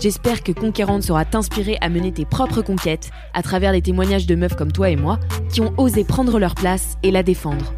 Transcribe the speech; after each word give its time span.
J'espère 0.00 0.42
que 0.42 0.52
Conquérante 0.52 1.02
sera 1.02 1.24
t'inspirer 1.24 1.78
à 1.80 1.88
mener 1.88 2.12
tes 2.12 2.24
propres 2.24 2.62
conquêtes 2.62 3.10
à 3.32 3.42
travers 3.42 3.72
les 3.72 3.82
témoignages 3.82 4.26
de 4.26 4.34
meufs 4.34 4.56
comme 4.56 4.72
toi 4.72 4.90
et 4.90 4.96
moi 4.96 5.18
qui 5.50 5.60
ont 5.60 5.72
osé 5.78 6.04
prendre 6.04 6.38
leur 6.38 6.54
place 6.54 6.96
et 7.02 7.10
la 7.10 7.22
défendre. 7.22 7.72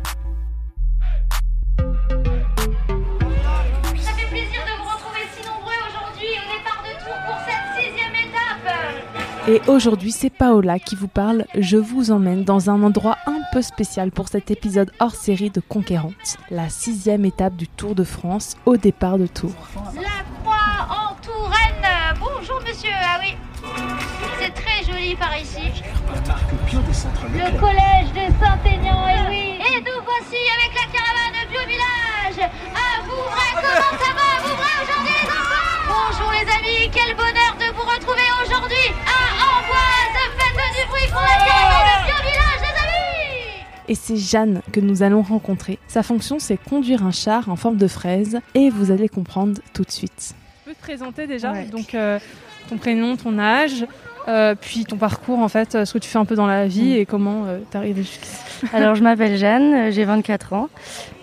Ça 3.97 4.13
fait 4.13 4.29
plaisir 4.29 4.61
de 4.65 4.83
vous 4.83 4.89
retrouver 4.89 5.27
si 5.35 5.47
nombreux 5.47 5.73
aujourd'hui 5.89 6.29
au 6.37 6.47
départ 6.57 6.83
de 6.83 6.93
Tours 7.05 7.23
pour 7.27 7.39
cette 7.47 7.85
sixième 7.85 8.15
étape. 8.15 9.49
Et 9.49 9.71
aujourd'hui, 9.71 10.11
c'est 10.11 10.31
Paola 10.31 10.79
qui 10.79 10.97
vous 10.97 11.09
parle. 11.09 11.45
Je 11.57 11.77
vous 11.77 12.11
emmène 12.11 12.45
dans 12.45 12.71
un 12.71 12.83
endroit 12.83 13.19
un 13.27 13.41
peu 13.53 13.63
spécial 13.63 14.11
pour 14.11 14.29
cet 14.29 14.51
épisode 14.51 14.91
hors 14.99 15.15
série 15.15 15.51
de 15.51 15.61
Conquérante, 15.61 16.39
la 16.51 16.69
sixième 16.69 17.25
étape 17.25 17.57
du 17.57 17.69
Tour 17.69 17.95
de 17.95 18.05
France 18.05 18.57
au 18.67 18.77
départ 18.77 19.19
de 19.19 19.27
Tours. 19.27 19.53
La 19.95 20.25
croix 20.43 20.89
en 20.91 21.15
Touraine. 21.23 22.19
Bonjour 22.19 22.61
monsieur, 22.77 22.95
ah 23.01 23.19
oui. 23.21 23.35
C'est 24.39 24.53
très 24.53 24.85
joli 24.85 25.17
par 25.17 25.37
ici. 25.39 25.73
Le 27.33 27.59
collège 27.59 28.13
de 28.13 28.33
Saint-Aignan, 28.39 29.09
et 29.09 29.29
oui. 29.29 29.59
Et 29.61 29.81
nous 29.81 30.01
voici 30.05 30.37
avec 30.57 30.73
la 30.75 30.87
caravane 30.93 31.49
Bio 31.51 31.61
Village. 31.67 32.51
À 32.75 33.03
Vouvray, 33.05 33.53
comment 33.55 33.97
ça 33.97 34.13
va 34.13 34.27
à 34.37 34.41
Vouvray 34.43 34.77
aujourd'hui 34.83 35.15
les 35.23 35.29
enfants? 35.29 35.69
Bonjour 35.89 36.33
les 36.33 36.47
amis, 36.53 36.91
quel 36.93 37.17
bonheur 37.17 37.57
de 37.59 37.75
vous 37.75 37.89
retrouver 37.89 38.29
aujourd'hui 38.45 38.87
à 39.07 39.21
Amboise. 39.47 40.17
Faites 40.37 40.75
du 40.77 40.89
bruit 40.91 41.09
pour 41.11 41.23
la 41.23 41.37
caravane 41.47 42.05
Bio 42.05 42.19
Village 42.31 42.61
les 42.61 42.77
amis 42.85 43.65
Et 43.89 43.95
c'est 43.95 44.17
Jeanne 44.17 44.61
que 44.73 44.81
nous 44.81 45.03
allons 45.03 45.23
rencontrer. 45.23 45.79
Sa 45.89 46.03
fonction, 46.03 46.39
c'est 46.39 46.59
conduire 46.59 47.05
un 47.05 47.13
char 47.13 47.49
en 47.49 47.57
forme 47.57 47.79
de 47.79 47.89
fraise 47.89 48.41
et 48.55 48.69
vous 48.69 48.91
allez 48.91 49.09
comprendre 49.09 49.61
tout 49.73 49.85
de 49.85 49.91
suite. 49.91 50.35
Tu 50.65 50.71
peux 50.71 50.75
te 50.75 50.83
présenter 50.83 51.27
déjà 51.27 51.53
Ouais. 51.53 51.67
Donc 51.67 51.95
euh, 51.95 52.19
ton 52.69 52.77
prénom, 52.77 53.17
ton 53.17 53.39
âge, 53.39 53.87
euh, 54.29 54.55
puis 54.61 54.85
ton 54.85 54.97
parcours 54.97 55.39
en 55.39 55.49
fait, 55.49 55.75
euh, 55.75 55.85
ce 55.85 55.93
que 55.95 55.99
tu 55.99 56.09
fais 56.09 56.19
un 56.19 56.25
peu 56.25 56.35
dans 56.35 56.47
la 56.47 56.67
vie 56.67 56.95
Mm. 56.95 56.97
et 56.97 57.07
comment 57.07 57.45
euh, 57.47 57.59
t'es 57.71 57.79
arrivé 57.79 58.03
jusqu'ici. 58.03 58.37
Alors, 58.73 58.95
je 58.95 59.03
m'appelle 59.03 59.37
Jeanne, 59.39 59.91
j'ai 59.93 60.05
24 60.05 60.53
ans. 60.53 60.69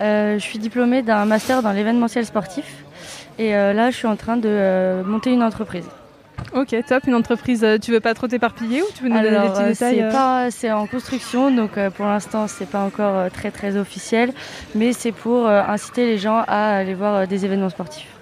Euh, 0.00 0.38
je 0.38 0.42
suis 0.42 0.58
diplômée 0.58 1.02
d'un 1.02 1.24
master 1.24 1.62
dans 1.62 1.72
l'événementiel 1.72 2.24
sportif. 2.24 2.64
Et 3.38 3.50
là, 3.50 3.90
je 3.90 3.96
suis 3.96 4.06
en 4.06 4.14
train 4.14 4.36
de 4.36 5.02
monter 5.04 5.32
une 5.32 5.42
entreprise. 5.42 5.86
Ok, 6.54 6.72
top. 6.86 7.02
Une 7.08 7.16
entreprise, 7.16 7.66
tu 7.82 7.90
veux 7.90 7.98
pas 7.98 8.14
trop 8.14 8.28
t'éparpiller 8.28 8.80
ou 8.80 8.86
tu 8.94 9.02
veux 9.02 9.08
nous 9.08 9.16
donner 9.16 9.30
des 9.30 9.36
Alors, 9.36 9.52
petits 9.54 9.62
euh, 9.64 9.68
détails 9.70 10.52
c'est 10.52 10.70
euh 10.70 10.76
en 10.76 10.86
construction, 10.86 11.50
donc 11.50 11.72
pour 11.96 12.06
l'instant, 12.06 12.46
c'est 12.46 12.68
pas 12.68 12.84
encore 12.84 13.28
très 13.32 13.50
très 13.50 13.76
officiel, 13.76 14.32
mais 14.76 14.92
c'est 14.92 15.10
pour 15.10 15.48
inciter 15.48 16.06
les 16.06 16.18
gens 16.18 16.44
à 16.46 16.76
aller 16.76 16.94
voir 16.94 17.26
des 17.26 17.44
événements 17.44 17.70
sportifs. 17.70 18.13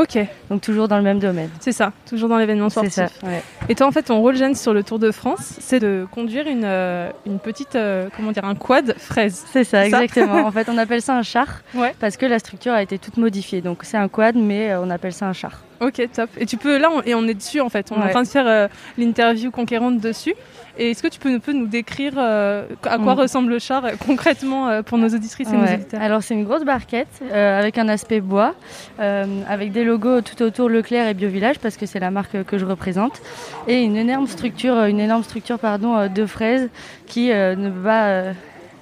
Ok, 0.00 0.18
Donc 0.50 0.60
toujours 0.60 0.86
dans 0.88 0.96
le 0.96 1.02
même 1.02 1.18
domaine. 1.18 1.50
c'est 1.60 1.72
ça, 1.72 1.92
toujours 2.08 2.28
dans 2.28 2.36
l'événement 2.38 2.68
C'est 2.68 2.88
sportif. 2.88 3.18
ça. 3.20 3.26
ouais. 3.26 3.42
Et 3.68 3.74
toi, 3.74 3.86
en 3.86 3.90
fait, 3.90 4.02
ton 4.04 4.20
rôle, 4.20 4.36
Jeanne, 4.36 4.54
sur 4.54 4.72
le 4.72 4.82
Tour 4.84 4.98
de 4.98 5.10
France, 5.10 5.56
c'est 5.60 5.80
de 5.80 6.06
conduire 6.10 6.46
une, 6.46 6.62
euh, 6.64 7.10
une 7.26 7.38
petite, 7.38 7.74
euh, 7.74 8.08
comment 8.16 8.30
dire, 8.32 8.44
un 8.44 8.54
quad 8.54 8.94
fraise. 8.98 9.44
C'est 9.52 9.64
ça, 9.64 9.84
exactement. 9.86 10.34
en 10.46 10.52
fait, 10.52 10.68
on 10.68 10.78
appelle 10.78 11.02
ça 11.02 11.16
un 11.16 11.22
char 11.22 11.62
Ouais. 11.74 11.94
parce 11.98 12.16
que 12.16 12.26
la 12.26 12.38
structure 12.38 12.72
a 12.72 12.82
été 12.82 12.98
toute 12.98 13.16
modifiée. 13.16 13.60
Donc 13.60 13.80
c'est 13.82 13.96
un 13.96 14.08
quad, 14.08 14.36
mais 14.36 14.70
euh, 14.70 14.80
on 14.80 14.90
appelle 14.90 15.12
ça 15.12 15.26
un 15.26 15.32
char. 15.32 15.62
Ok, 15.80 16.02
top. 16.12 16.30
Et 16.38 16.46
tu 16.46 16.56
peux, 16.56 16.78
là, 16.78 16.88
on, 16.92 17.02
et 17.02 17.14
on 17.14 17.26
est 17.26 17.34
dessus 17.34 17.60
en 17.60 17.68
fait. 17.68 17.90
On 17.92 18.00
est 18.00 18.06
en 18.06 18.10
train 18.10 18.22
de 18.22 18.28
faire 18.28 18.46
euh, 18.46 18.68
l'interview 18.96 19.50
conquérante 19.50 19.98
dessus. 20.00 20.34
Et 20.78 20.92
est-ce 20.92 21.02
que 21.02 21.08
tu 21.08 21.18
peux, 21.18 21.52
nous 21.52 21.66
décrire 21.66 22.12
euh, 22.16 22.64
à 22.84 22.98
quoi 22.98 23.14
Mm. 23.14 23.18
ressemble 23.18 23.50
le 23.50 23.58
char 23.58 23.84
euh, 23.84 23.90
concrètement 24.06 24.68
euh, 24.68 24.82
pour 24.82 24.96
nos 24.96 25.08
auditrices 25.08 25.48
et 25.52 25.56
nos 25.56 25.64
auditeurs? 25.64 26.00
Alors 26.00 26.22
c'est 26.22 26.34
une 26.34 26.44
grosse 26.44 26.64
barquette 26.64 27.20
avec 27.32 27.78
un 27.78 27.88
aspect 27.88 28.20
bois, 28.20 28.54
avec 28.98 29.72
des 29.72 29.82
logos 29.84 30.20
tout 30.20 30.40
autour 30.42 30.68
Leclerc 30.68 31.08
et 31.08 31.14
Biovillage 31.14 31.58
parce 31.58 31.76
que 31.76 31.86
c'est 31.86 31.98
la 31.98 32.10
marque 32.10 32.44
que 32.44 32.58
je 32.58 32.64
représente, 32.64 33.20
et 33.66 33.82
une 33.82 33.96
énorme 33.96 34.28
structure, 34.28 34.84
une 34.84 35.00
énorme 35.00 35.24
structure 35.24 35.58
pardon 35.58 36.06
de 36.08 36.26
fraises 36.26 36.68
qui 37.06 37.28
ne 37.28 37.68
va 37.68 38.32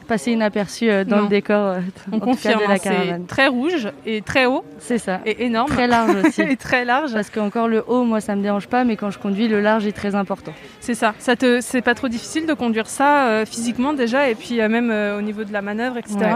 passer 0.06 0.32
inaperçue 0.32 0.90
euh, 0.90 1.04
dans 1.04 1.16
Non. 1.16 1.22
le 1.24 1.28
décor 1.28 1.66
euh, 1.66 1.80
On 2.12 2.18
confirme, 2.20 2.60
de 2.60 2.64
hein, 2.64 2.68
la 2.70 2.78
c'est 2.78 2.88
caravane. 2.90 3.26
très 3.26 3.48
rouge 3.48 3.88
et 4.06 4.22
très 4.22 4.46
haut 4.46 4.64
C'est 4.78 4.98
ça. 4.98 5.20
et 5.26 5.44
énorme. 5.44 5.68
Très 5.70 5.86
large 5.86 6.14
aussi. 6.26 6.42
et 6.48 6.56
très 6.56 6.84
large. 6.84 7.12
Parce 7.12 7.30
qu'encore 7.30 7.68
le 7.68 7.84
haut, 7.86 8.04
moi 8.04 8.20
ça 8.20 8.36
me 8.36 8.42
dérange 8.42 8.66
pas, 8.68 8.84
mais 8.84 8.96
quand 8.96 9.10
je 9.10 9.18
conduis, 9.18 9.48
le 9.48 9.60
large 9.60 9.86
est 9.86 9.92
très 9.92 10.14
important. 10.14 10.52
C'est 10.80 10.94
ça. 10.94 11.14
Ça 11.18 11.36
te, 11.36 11.60
c'est 11.60 11.82
pas 11.82 11.94
trop 11.94 12.08
difficile 12.08 12.46
de 12.46 12.54
conduire 12.54 12.88
ça 12.88 13.26
euh, 13.26 13.44
physiquement 13.46 13.92
déjà 13.92 14.28
et 14.30 14.34
puis 14.34 14.60
euh, 14.60 14.68
même 14.68 14.90
euh, 14.90 15.18
au 15.18 15.22
niveau 15.22 15.44
de 15.44 15.52
la 15.52 15.62
manœuvre, 15.62 15.96
etc. 15.98 16.16
Ouais. 16.20 16.26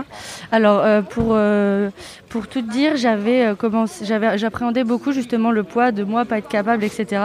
Alors 0.52 0.84
pour 1.04 1.37
pour 2.28 2.47
tout 2.47 2.60
dire, 2.62 2.97
j'avais 2.97 3.54
commencé, 3.58 4.04
j'avais 4.04 4.38
j'appréhendais 4.38 4.84
beaucoup 4.84 5.12
justement 5.12 5.50
le 5.50 5.62
poids 5.64 5.91
de 5.92 6.04
moi 6.04 6.25
pas 6.25 6.38
être 6.38 6.48
capable, 6.48 6.84
etc. 6.84 7.22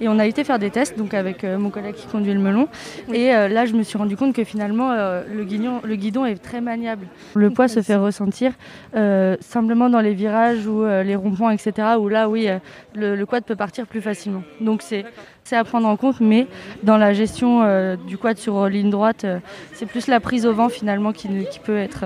Et 0.00 0.08
on 0.08 0.18
a 0.18 0.26
été 0.26 0.44
faire 0.44 0.58
des 0.58 0.70
tests 0.70 0.98
donc 0.98 1.14
avec 1.14 1.44
mon 1.44 1.70
collègue 1.70 1.94
qui 1.94 2.06
conduit 2.06 2.32
le 2.32 2.40
melon. 2.40 2.68
Et 3.12 3.28
là, 3.28 3.66
je 3.66 3.74
me 3.74 3.82
suis 3.82 3.98
rendu 3.98 4.16
compte 4.16 4.34
que 4.34 4.44
finalement 4.44 4.92
le 4.92 5.44
guidon 5.44 5.80
le 5.86 5.96
guidon 5.96 6.26
est 6.26 6.36
très 6.36 6.60
maniable. 6.60 7.06
Le 7.34 7.50
poids 7.50 7.68
se 7.68 7.80
fait 7.80 7.96
ressentir 7.96 8.52
euh, 8.94 9.36
simplement 9.40 9.88
dans 9.88 10.00
les 10.00 10.14
virages 10.14 10.66
ou 10.66 10.82
euh, 10.82 11.02
les 11.02 11.16
ronds-points, 11.16 11.52
etc. 11.52 11.88
Où 11.98 12.08
là, 12.08 12.28
oui, 12.28 12.48
euh, 12.48 12.58
le, 12.94 13.24
quad 13.24 13.44
peut 13.44 13.56
partir 13.56 13.86
plus 13.86 14.00
facilement. 14.00 14.42
Donc 14.60 14.82
c'est 14.82 15.04
à 15.52 15.64
prendre 15.64 15.86
en 15.86 15.96
compte, 15.96 16.20
mais 16.20 16.46
dans 16.82 16.96
la 16.96 17.12
gestion 17.12 17.96
du 18.08 18.18
quad 18.18 18.36
sur 18.36 18.66
ligne 18.66 18.90
droite, 18.90 19.24
c'est 19.72 19.86
plus 19.86 20.08
la 20.08 20.18
prise 20.18 20.44
au 20.44 20.52
vent 20.52 20.68
finalement 20.68 21.12
qui, 21.12 21.28
peut 21.64 21.76
être 21.76 22.04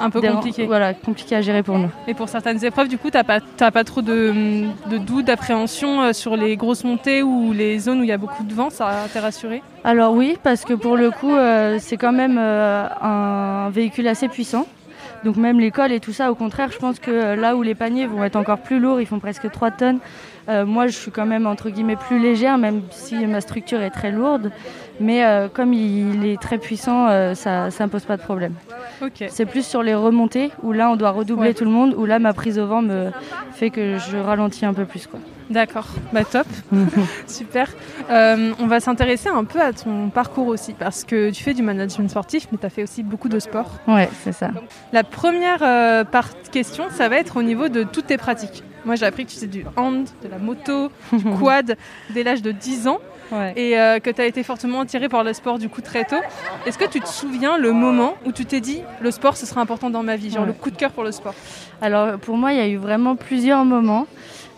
Un 0.00 0.10
peu 0.10 0.20
compliqué. 0.20 0.66
Voilà, 0.66 0.94
compliqué 0.94 1.36
à 1.36 1.40
gérer 1.40 1.62
pour 1.62 1.78
nous. 1.78 1.90
Et 2.06 2.14
pour 2.14 2.28
certaines 2.28 2.64
épreuves, 2.64 2.88
du 2.88 2.98
coup, 2.98 3.10
t'as 3.10 3.24
pas, 3.24 3.40
pas 3.70 3.84
trop 3.84 4.02
de, 4.02 4.64
de 4.90 4.98
doute, 4.98 5.26
d'appréhension 5.26 6.02
euh, 6.02 6.12
sur 6.12 6.36
les 6.36 6.56
grosses 6.56 6.84
montées 6.84 7.22
ou 7.22 7.52
les 7.52 7.78
zones 7.78 8.00
où 8.00 8.02
il 8.02 8.08
y 8.08 8.12
a 8.12 8.18
beaucoup 8.18 8.42
de 8.42 8.52
vent? 8.54 8.70
Ça 8.70 9.06
t'est 9.12 9.20
rassuré? 9.20 9.62
Alors 9.84 10.12
oui, 10.12 10.36
parce 10.42 10.64
que 10.64 10.74
pour 10.74 10.96
le 10.96 11.10
coup, 11.10 11.34
euh, 11.34 11.76
c'est 11.78 11.96
quand 11.96 12.12
même 12.12 12.38
euh, 12.38 12.86
un 13.00 13.70
véhicule 13.70 14.08
assez 14.08 14.28
puissant. 14.28 14.66
Donc 15.24 15.36
même 15.36 15.60
l'école 15.60 15.92
et 15.92 16.00
tout 16.00 16.12
ça, 16.12 16.30
au 16.30 16.34
contraire, 16.34 16.70
je 16.72 16.78
pense 16.78 16.98
que 16.98 17.34
là 17.34 17.54
où 17.54 17.62
les 17.62 17.74
paniers 17.74 18.06
vont 18.06 18.24
être 18.24 18.36
encore 18.36 18.58
plus 18.58 18.78
lourds, 18.78 19.00
ils 19.00 19.06
font 19.06 19.18
presque 19.18 19.50
3 19.50 19.70
tonnes, 19.70 19.98
euh, 20.48 20.64
moi 20.64 20.86
je 20.86 20.96
suis 20.96 21.10
quand 21.10 21.26
même 21.26 21.46
entre 21.46 21.68
guillemets 21.68 21.96
plus 21.96 22.18
légère, 22.18 22.56
même 22.56 22.82
si 22.90 23.26
ma 23.26 23.40
structure 23.42 23.82
est 23.82 23.90
très 23.90 24.10
lourde. 24.10 24.50
Mais 24.98 25.24
euh, 25.24 25.48
comme 25.48 25.72
il 25.74 26.24
est 26.26 26.40
très 26.40 26.58
puissant, 26.58 27.08
euh, 27.08 27.34
ça 27.34 27.68
ne 27.68 27.86
pose 27.86 28.04
pas 28.04 28.16
de 28.16 28.22
problème. 28.22 28.54
C'est 29.28 29.46
plus 29.46 29.64
sur 29.66 29.82
les 29.82 29.94
remontées, 29.94 30.50
où 30.62 30.72
là 30.72 30.90
on 30.90 30.96
doit 30.96 31.10
redoubler 31.10 31.48
Ouais. 31.48 31.54
tout 31.54 31.64
le 31.64 31.70
monde, 31.70 31.94
où 31.96 32.04
là 32.06 32.18
ma 32.18 32.32
prise 32.32 32.58
au 32.58 32.66
vent 32.66 32.82
me 32.82 33.10
fait 33.52 33.70
que 33.70 33.96
je 33.98 34.16
ralentis 34.16 34.66
un 34.66 34.74
peu 34.74 34.84
plus. 34.84 35.06
Quoi. 35.06 35.20
D'accord, 35.50 35.86
bah 36.12 36.24
top, 36.24 36.46
super. 37.26 37.68
Euh, 38.10 38.52
on 38.60 38.66
va 38.66 38.80
s'intéresser 38.80 39.28
un 39.28 39.44
peu 39.44 39.60
à 39.60 39.72
ton 39.72 40.08
parcours 40.10 40.46
aussi, 40.46 40.74
parce 40.74 41.04
que 41.04 41.30
tu 41.30 41.42
fais 41.42 41.54
du 41.54 41.62
management 41.62 42.08
sportif, 42.08 42.46
mais 42.52 42.58
tu 42.58 42.66
as 42.66 42.70
fait 42.70 42.82
aussi 42.82 43.02
beaucoup 43.02 43.28
de 43.28 43.38
sport. 43.38 43.70
Ouais, 43.88 44.08
c'est 44.22 44.32
ça. 44.32 44.50
La 44.92 45.02
première 45.04 45.58
euh, 45.62 46.04
part 46.04 46.28
question, 46.52 46.84
ça 46.90 47.08
va 47.08 47.16
être 47.16 47.36
au 47.36 47.42
niveau 47.42 47.68
de 47.68 47.82
toutes 47.82 48.06
tes 48.06 48.16
pratiques. 48.18 48.62
Moi, 48.84 48.94
j'ai 48.94 49.04
appris 49.06 49.24
que 49.26 49.30
tu 49.30 49.36
faisais 49.36 49.46
du 49.46 49.64
hand, 49.76 50.06
de 50.22 50.28
la 50.28 50.38
moto, 50.38 50.90
du 51.12 51.24
quad 51.38 51.76
dès 52.14 52.22
l'âge 52.22 52.40
de 52.42 52.50
10 52.52 52.88
ans. 52.88 52.98
Et 53.56 53.72
que 54.02 54.10
tu 54.10 54.20
as 54.20 54.26
été 54.26 54.42
fortement 54.42 54.80
attiré 54.80 55.08
par 55.08 55.24
le 55.24 55.32
sport 55.32 55.58
du 55.58 55.68
coup 55.68 55.80
très 55.80 56.04
tôt. 56.04 56.20
Est-ce 56.66 56.78
que 56.78 56.86
tu 56.86 57.00
te 57.00 57.08
souviens 57.08 57.58
le 57.58 57.72
moment 57.72 58.14
où 58.24 58.32
tu 58.32 58.44
t'es 58.46 58.60
dit 58.60 58.82
le 59.00 59.10
sport 59.10 59.36
ce 59.36 59.46
sera 59.46 59.60
important 59.60 59.90
dans 59.90 60.02
ma 60.02 60.16
vie, 60.16 60.30
genre 60.30 60.46
le 60.46 60.52
coup 60.52 60.70
de 60.70 60.76
cœur 60.76 60.90
pour 60.90 61.04
le 61.04 61.12
sport? 61.12 61.34
Alors 61.80 62.18
pour 62.18 62.36
moi 62.36 62.52
il 62.52 62.58
y 62.58 62.62
a 62.62 62.68
eu 62.68 62.76
vraiment 62.76 63.16
plusieurs 63.16 63.64
moments. 63.64 64.06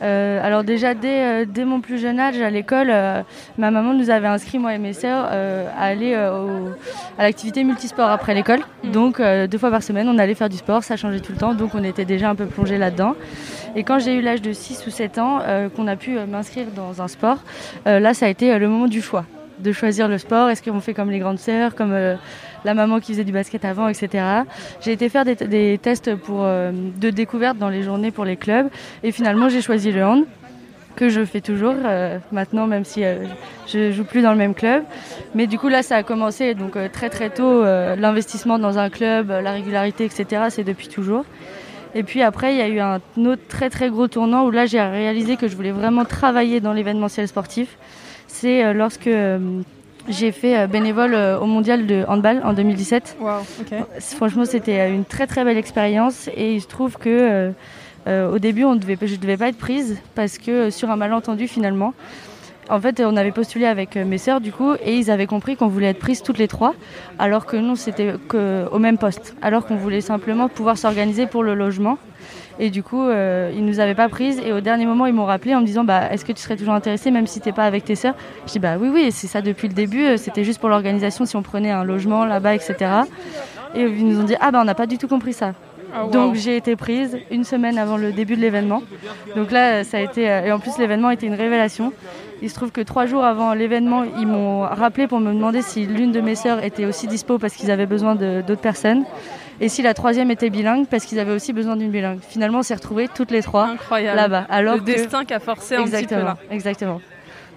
Euh, 0.02 0.40
alors 0.42 0.64
déjà 0.64 0.94
dès, 0.94 1.22
euh, 1.22 1.44
dès, 1.46 1.64
mon 1.64 1.80
plus 1.80 1.98
jeune 1.98 2.18
âge 2.18 2.40
à 2.40 2.50
l'école, 2.50 2.88
euh, 2.90 3.22
ma 3.58 3.70
maman 3.70 3.94
nous 3.94 4.10
avait 4.10 4.26
inscrit 4.26 4.58
moi 4.58 4.74
et 4.74 4.78
mes 4.78 4.92
sœurs 4.92 5.24
à 5.24 5.84
aller 5.84 6.14
à 6.14 7.22
l'activité 7.22 7.64
multisport 7.64 8.08
après 8.10 8.34
l'école. 8.34 8.60
Mm. 8.84 8.90
Donc 8.90 9.20
deux 9.20 9.58
fois 9.58 9.70
par 9.70 9.82
semaine 9.82 10.08
on 10.08 10.18
allait 10.18 10.34
faire 10.34 10.48
du 10.48 10.56
sport, 10.56 10.82
ça 10.84 10.96
changeait 10.96 11.20
tout 11.20 11.32
le 11.32 11.38
temps, 11.38 11.54
donc 11.54 11.74
on 11.74 11.84
était 11.84 12.04
déjà 12.04 12.30
un 12.30 12.34
peu 12.34 12.46
plongé 12.46 12.78
là-dedans. 12.78 13.14
Et 13.74 13.84
quand 13.84 13.98
j'ai 13.98 14.14
eu 14.14 14.20
l'âge 14.20 14.42
de 14.42 14.52
6 14.52 14.86
ou 14.86 14.90
7 14.90 15.18
ans, 15.18 15.40
qu'on 15.76 15.86
a 15.86 15.96
pu 15.96 16.18
m'inscrire 16.30 16.66
dans 16.74 17.02
un 17.02 17.08
sport, 17.08 17.38
là 17.86 18.14
ça 18.14 18.26
a 18.26 18.28
été 18.28 18.58
le 18.58 18.68
moment 18.68 18.88
du 18.88 19.02
choix 19.02 19.24
de 19.58 19.70
choisir 19.70 20.08
le 20.08 20.18
sport. 20.18 20.48
Est-ce 20.48 20.62
qu'on 20.62 20.80
fait 20.80 20.94
comme 20.94 21.10
les 21.10 21.20
grandes 21.20 21.38
sœurs, 21.38 21.74
comme 21.74 21.94
la 22.64 22.74
maman 22.74 23.00
qui 23.00 23.12
faisait 23.12 23.24
du 23.24 23.32
basket 23.32 23.64
avant, 23.64 23.88
etc. 23.88 24.24
J'ai 24.80 24.92
été 24.92 25.08
faire 25.08 25.24
des, 25.24 25.78
tests 25.82 26.14
pour, 26.14 26.40
euh, 26.42 26.72
de 26.72 27.10
découverte 27.10 27.58
dans 27.58 27.68
les 27.68 27.82
journées 27.82 28.10
pour 28.10 28.24
les 28.24 28.36
clubs. 28.36 28.68
Et 29.02 29.12
finalement 29.12 29.48
j'ai 29.48 29.62
choisi 29.62 29.92
le 29.92 30.04
hand 30.04 30.24
que 30.94 31.08
je 31.08 31.24
fais 31.24 31.40
toujours 31.40 31.74
euh, 31.84 32.18
maintenant 32.32 32.66
même 32.66 32.84
si 32.84 33.02
euh, 33.02 33.24
je 33.66 33.92
joue 33.92 34.04
plus 34.04 34.22
dans 34.22 34.32
le 34.32 34.38
même 34.38 34.54
club. 34.54 34.84
Mais 35.34 35.46
du 35.46 35.58
coup 35.58 35.68
là 35.68 35.82
ça 35.82 35.96
a 35.96 36.02
commencé 36.02 36.54
donc 36.54 36.76
très 36.92 37.10
très 37.10 37.30
tôt 37.30 37.64
l'investissement 37.64 38.58
dans 38.58 38.78
un 38.78 38.90
club 38.90 39.30
la 39.30 39.52
régularité 39.52 40.04
etc 40.04 40.44
c'est 40.50 40.64
depuis 40.64 40.88
toujours. 40.88 41.24
Et 41.94 42.02
puis 42.02 42.22
après 42.22 42.54
il 42.54 42.58
y 42.58 42.62
a 42.62 42.68
eu 42.68 42.80
un 42.80 43.00
autre 43.24 43.42
très 43.48 43.70
très 43.70 43.88
gros 43.88 44.08
tournant 44.08 44.44
où 44.44 44.50
là 44.50 44.66
j'ai 44.66 44.80
réalisé 44.80 45.36
que 45.36 45.48
je 45.48 45.56
voulais 45.56 45.72
vraiment 45.72 46.04
travailler 46.04 46.60
dans 46.60 46.72
l'événementiel 46.72 47.26
sportif. 47.26 47.76
C'est 48.28 48.72
lorsque 48.72 49.10
j'ai 50.08 50.32
fait 50.32 50.56
euh, 50.56 50.66
bénévole 50.66 51.14
euh, 51.14 51.38
au 51.38 51.46
mondial 51.46 51.86
de 51.86 52.04
handball 52.08 52.40
en 52.44 52.52
2017. 52.52 53.16
Franchement, 54.16 54.44
c'était 54.44 54.80
euh, 54.80 54.94
une 54.94 55.04
très 55.04 55.26
très 55.26 55.44
belle 55.44 55.58
expérience 55.58 56.28
et 56.36 56.54
il 56.54 56.60
se 56.60 56.68
trouve 56.68 56.96
que 56.96 57.52
au 58.06 58.40
début, 58.40 58.64
on 58.64 58.74
devait, 58.74 58.98
je 59.00 59.14
ne 59.14 59.20
devais 59.20 59.36
pas 59.36 59.48
être 59.48 59.58
prise 59.58 59.96
parce 60.16 60.36
que 60.36 60.70
sur 60.70 60.90
un 60.90 60.96
malentendu 60.96 61.46
finalement, 61.46 61.94
en 62.68 62.80
fait, 62.80 63.00
on 63.00 63.16
avait 63.16 63.30
postulé 63.30 63.64
avec 63.64 63.94
mes 63.94 64.18
sœurs 64.18 64.40
du 64.40 64.50
coup 64.50 64.74
et 64.84 64.96
ils 64.96 65.08
avaient 65.08 65.28
compris 65.28 65.54
qu'on 65.54 65.68
voulait 65.68 65.90
être 65.90 66.00
prises 66.00 66.20
toutes 66.20 66.38
les 66.38 66.48
trois, 66.48 66.74
alors 67.20 67.46
que 67.46 67.56
nous 67.56 67.76
c'était 67.76 68.14
au 68.72 68.78
même 68.80 68.98
poste, 68.98 69.36
alors 69.40 69.66
qu'on 69.66 69.76
voulait 69.76 70.00
simplement 70.00 70.48
pouvoir 70.48 70.78
s'organiser 70.78 71.26
pour 71.26 71.44
le 71.44 71.54
logement. 71.54 71.96
Et 72.62 72.70
du 72.70 72.84
coup, 72.84 73.02
euh, 73.02 73.50
ils 73.52 73.64
nous 73.64 73.80
avaient 73.80 73.96
pas 73.96 74.08
prises. 74.08 74.40
Et 74.46 74.52
au 74.52 74.60
dernier 74.60 74.86
moment, 74.86 75.06
ils 75.06 75.12
m'ont 75.12 75.24
rappelé 75.24 75.52
en 75.52 75.60
me 75.60 75.66
disant 75.66 75.82
bah, 75.82 76.12
Est-ce 76.12 76.24
que 76.24 76.30
tu 76.30 76.40
serais 76.40 76.56
toujours 76.56 76.74
intéressée, 76.74 77.10
même 77.10 77.26
si 77.26 77.40
t'es 77.40 77.50
pas 77.50 77.64
avec 77.64 77.84
tes 77.84 77.96
sœurs? 77.96 78.14
Je 78.46 78.52
dis 78.52 78.60
Bah 78.60 78.76
oui, 78.78 78.88
oui, 78.88 79.10
c'est 79.10 79.26
ça 79.26 79.42
depuis 79.42 79.66
le 79.66 79.74
début. 79.74 80.04
Euh, 80.04 80.16
c'était 80.16 80.44
juste 80.44 80.60
pour 80.60 80.68
l'organisation, 80.68 81.26
si 81.26 81.34
on 81.34 81.42
prenait 81.42 81.72
un 81.72 81.82
logement 81.82 82.24
là-bas, 82.24 82.54
etc. 82.54 82.76
Et 83.74 83.82
ils 83.82 84.06
nous 84.06 84.20
ont 84.20 84.22
dit 84.22 84.36
Ah 84.38 84.52
bah 84.52 84.60
on 84.62 84.64
n'a 84.64 84.76
pas 84.76 84.86
du 84.86 84.96
tout 84.96 85.08
compris 85.08 85.32
ça. 85.32 85.54
Ah, 85.92 86.04
Donc 86.06 86.36
j'ai 86.36 86.56
été 86.56 86.76
prise 86.76 87.18
une 87.32 87.42
semaine 87.42 87.78
avant 87.78 87.96
le 87.96 88.12
début 88.12 88.36
de 88.36 88.40
l'événement. 88.40 88.84
Donc 89.34 89.50
là, 89.50 89.82
ça 89.82 89.96
a 89.96 90.00
été. 90.00 90.30
Euh, 90.30 90.44
et 90.44 90.52
en 90.52 90.60
plus, 90.60 90.78
l'événement 90.78 91.10
était 91.10 91.26
une 91.26 91.34
révélation. 91.34 91.92
Il 92.42 92.48
se 92.48 92.54
trouve 92.54 92.70
que 92.70 92.80
trois 92.80 93.06
jours 93.06 93.24
avant 93.24 93.54
l'événement, 93.54 94.04
ils 94.04 94.26
m'ont 94.28 94.60
rappelé 94.60 95.08
pour 95.08 95.18
me 95.18 95.32
demander 95.32 95.62
si 95.62 95.84
l'une 95.84 96.12
de 96.12 96.20
mes 96.20 96.36
sœurs 96.36 96.62
était 96.62 96.84
aussi 96.84 97.08
dispo 97.08 97.38
parce 97.38 97.54
qu'ils 97.54 97.72
avaient 97.72 97.86
besoin 97.86 98.14
d'autres 98.14 98.54
personnes 98.60 99.04
et 99.62 99.68
si 99.68 99.80
la 99.80 99.94
troisième 99.94 100.30
était 100.32 100.50
bilingue 100.50 100.86
parce 100.88 101.04
qu'ils 101.04 101.20
avaient 101.20 101.32
aussi 101.32 101.52
besoin 101.52 101.76
d'une 101.76 101.90
bilingue. 101.90 102.18
Finalement, 102.20 102.58
on 102.58 102.62
s'est 102.62 102.74
retrouvés 102.74 103.06
toutes 103.06 103.30
les 103.30 103.42
trois 103.42 103.76
là-bas. 103.90 104.44
Alors 104.50 104.74
le 104.74 104.80
destin 104.80 105.24
qui 105.24 105.32
a 105.32 105.38
forcé 105.38 105.76
un 105.76 105.84
petit 105.84 106.06
peu 106.06 106.16
là. 106.16 106.36
Exactement. 106.50 107.00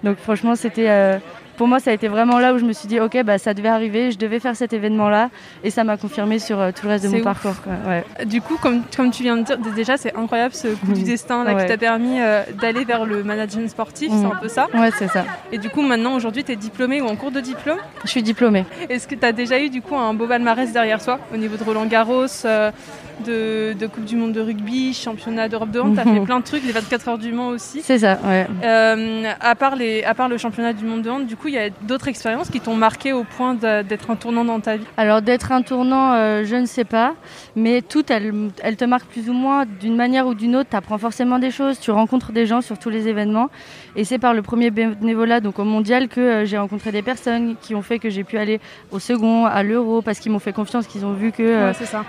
Donc 0.04 0.18
franchement, 0.18 0.54
c'était 0.54 0.88
euh, 0.88 1.18
pour 1.56 1.68
moi, 1.68 1.80
ça 1.80 1.90
a 1.90 1.94
été 1.94 2.08
vraiment 2.08 2.38
là 2.38 2.54
où 2.54 2.58
je 2.58 2.64
me 2.64 2.72
suis 2.72 2.88
dit, 2.88 3.00
ok, 3.00 3.22
bah, 3.24 3.38
ça 3.38 3.54
devait 3.54 3.68
arriver, 3.68 4.10
je 4.10 4.18
devais 4.18 4.40
faire 4.40 4.56
cet 4.56 4.72
événement-là, 4.72 5.30
et 5.64 5.70
ça 5.70 5.84
m'a 5.84 5.96
confirmé 5.96 6.38
sur 6.38 6.60
euh, 6.60 6.70
tout 6.70 6.86
le 6.86 6.92
reste 6.92 7.04
de 7.04 7.10
mon 7.10 7.22
parcours. 7.22 7.54
Du 8.26 8.40
coup, 8.40 8.56
comme, 8.60 8.82
comme 8.96 9.10
tu 9.10 9.22
viens 9.22 9.36
de 9.36 9.42
dire, 9.42 9.58
déjà, 9.74 9.96
c'est 9.96 10.14
incroyable 10.16 10.54
ce 10.54 10.68
coup 10.68 10.92
du 10.92 11.02
destin 11.02 11.44
là, 11.44 11.54
qui 11.54 11.66
t'a 11.66 11.76
permis 11.76 12.20
euh, 12.20 12.42
d'aller 12.60 12.84
vers 12.84 13.04
le 13.04 13.22
management 13.22 13.68
sportif, 13.68 14.10
c'est 14.10 14.26
mhm. 14.26 14.32
un 14.32 14.36
peu 14.36 14.48
ça 14.48 14.68
Ouais, 14.74 14.90
c'est 14.98 15.08
ça. 15.08 15.24
Et 15.52 15.58
du 15.58 15.70
coup, 15.70 15.82
maintenant, 15.82 16.14
aujourd'hui, 16.14 16.44
tu 16.44 16.52
es 16.52 16.56
diplômée 16.56 17.00
ou 17.00 17.06
en 17.06 17.16
cours 17.16 17.30
de 17.30 17.40
diplôme? 17.40 17.78
Je 18.04 18.10
suis 18.10 18.22
diplômée. 18.22 18.64
Est-ce 18.88 19.08
que 19.08 19.14
tu 19.14 19.24
as 19.24 19.32
déjà 19.32 19.60
eu 19.60 19.70
du 19.70 19.82
coup 19.82 19.96
un 19.96 20.14
beau 20.14 20.26
palmarès 20.26 20.72
derrière 20.72 21.02
toi 21.02 21.18
au 21.32 21.36
niveau 21.36 21.56
de 21.56 21.64
Roland 21.64 21.86
Garros 21.86 22.26
euh, 22.44 22.70
de, 23.24 23.86
Coupe 23.86 24.04
du 24.04 24.16
Monde 24.16 24.32
de 24.32 24.40
rugby, 24.40 24.92
championnat 24.92 25.48
d'Europe 25.48 25.70
de 25.70 25.80
hand, 25.80 25.94
tu 25.94 26.00
as 26.00 26.04
fait 26.04 26.20
plein 26.20 26.40
de 26.40 26.44
trucs, 26.44 26.64
les 26.64 26.72
24 26.72 27.08
heures 27.08 27.18
du 27.18 27.32
Mans 27.32 27.48
aussi. 27.48 27.80
C'est 27.82 28.00
ça, 28.00 28.18
ouais. 28.24 28.46
à, 29.40 29.54
part 29.54 29.76
les, 29.76 30.04
à 30.04 30.14
part 30.14 30.28
le 30.28 30.36
championnat 30.36 30.72
du 30.72 30.84
monde 30.84 31.02
de 31.02 31.10
hand, 31.10 31.26
du 31.26 31.36
coup, 31.36 31.45
il 31.48 31.54
y 31.54 31.58
a 31.58 31.70
d'autres 31.70 32.08
expériences 32.08 32.50
qui 32.50 32.60
t'ont 32.60 32.76
marqué 32.76 33.12
au 33.12 33.24
point 33.24 33.54
d'être 33.54 34.10
un 34.10 34.16
tournant 34.16 34.44
dans 34.44 34.60
ta 34.60 34.76
vie? 34.76 34.84
Alors 34.96 35.22
d'être 35.22 35.52
un 35.52 35.62
tournant, 35.62 36.12
euh, 36.12 36.44
je 36.44 36.56
ne 36.56 36.66
sais 36.66 36.84
pas, 36.84 37.14
mais 37.54 37.82
toutes, 37.82 38.10
elles, 38.10 38.32
elles 38.62 38.76
te 38.76 38.84
marquent 38.84 39.08
plus 39.08 39.28
ou 39.28 39.32
moins 39.32 39.64
d'une 39.64 39.96
manière 39.96 40.26
ou 40.26 40.34
d'une 40.34 40.56
autre. 40.56 40.70
Tu 40.70 40.76
apprends 40.76 40.98
forcément 40.98 41.38
des 41.38 41.50
choses, 41.50 41.78
tu 41.80 41.90
rencontres 41.90 42.32
des 42.32 42.46
gens 42.46 42.60
sur 42.60 42.78
tous 42.78 42.90
les 42.90 43.08
événements. 43.08 43.48
Et 43.96 44.04
c'est 44.04 44.18
par 44.18 44.34
le 44.34 44.42
premier 44.42 44.70
bénévolat, 44.70 45.40
donc 45.40 45.58
au 45.58 45.64
mondial, 45.64 46.08
que 46.08 46.20
euh, 46.20 46.44
j'ai 46.44 46.58
rencontré 46.58 46.92
des 46.92 47.02
personnes 47.02 47.56
qui 47.60 47.74
ont 47.74 47.82
fait 47.82 47.98
que 47.98 48.10
j'ai 48.10 48.24
pu 48.24 48.38
aller 48.38 48.60
au 48.90 48.98
second, 48.98 49.46
à 49.46 49.62
l'euro, 49.62 50.02
parce 50.02 50.18
qu'ils 50.18 50.32
m'ont 50.32 50.38
fait 50.38 50.52
confiance, 50.52 50.86
qu'ils 50.86 51.04
ont 51.04 51.14
vu 51.14 51.32
que... 51.32 51.42
Euh, 51.42 51.72
c'est 51.72 51.86
ça 51.86 52.04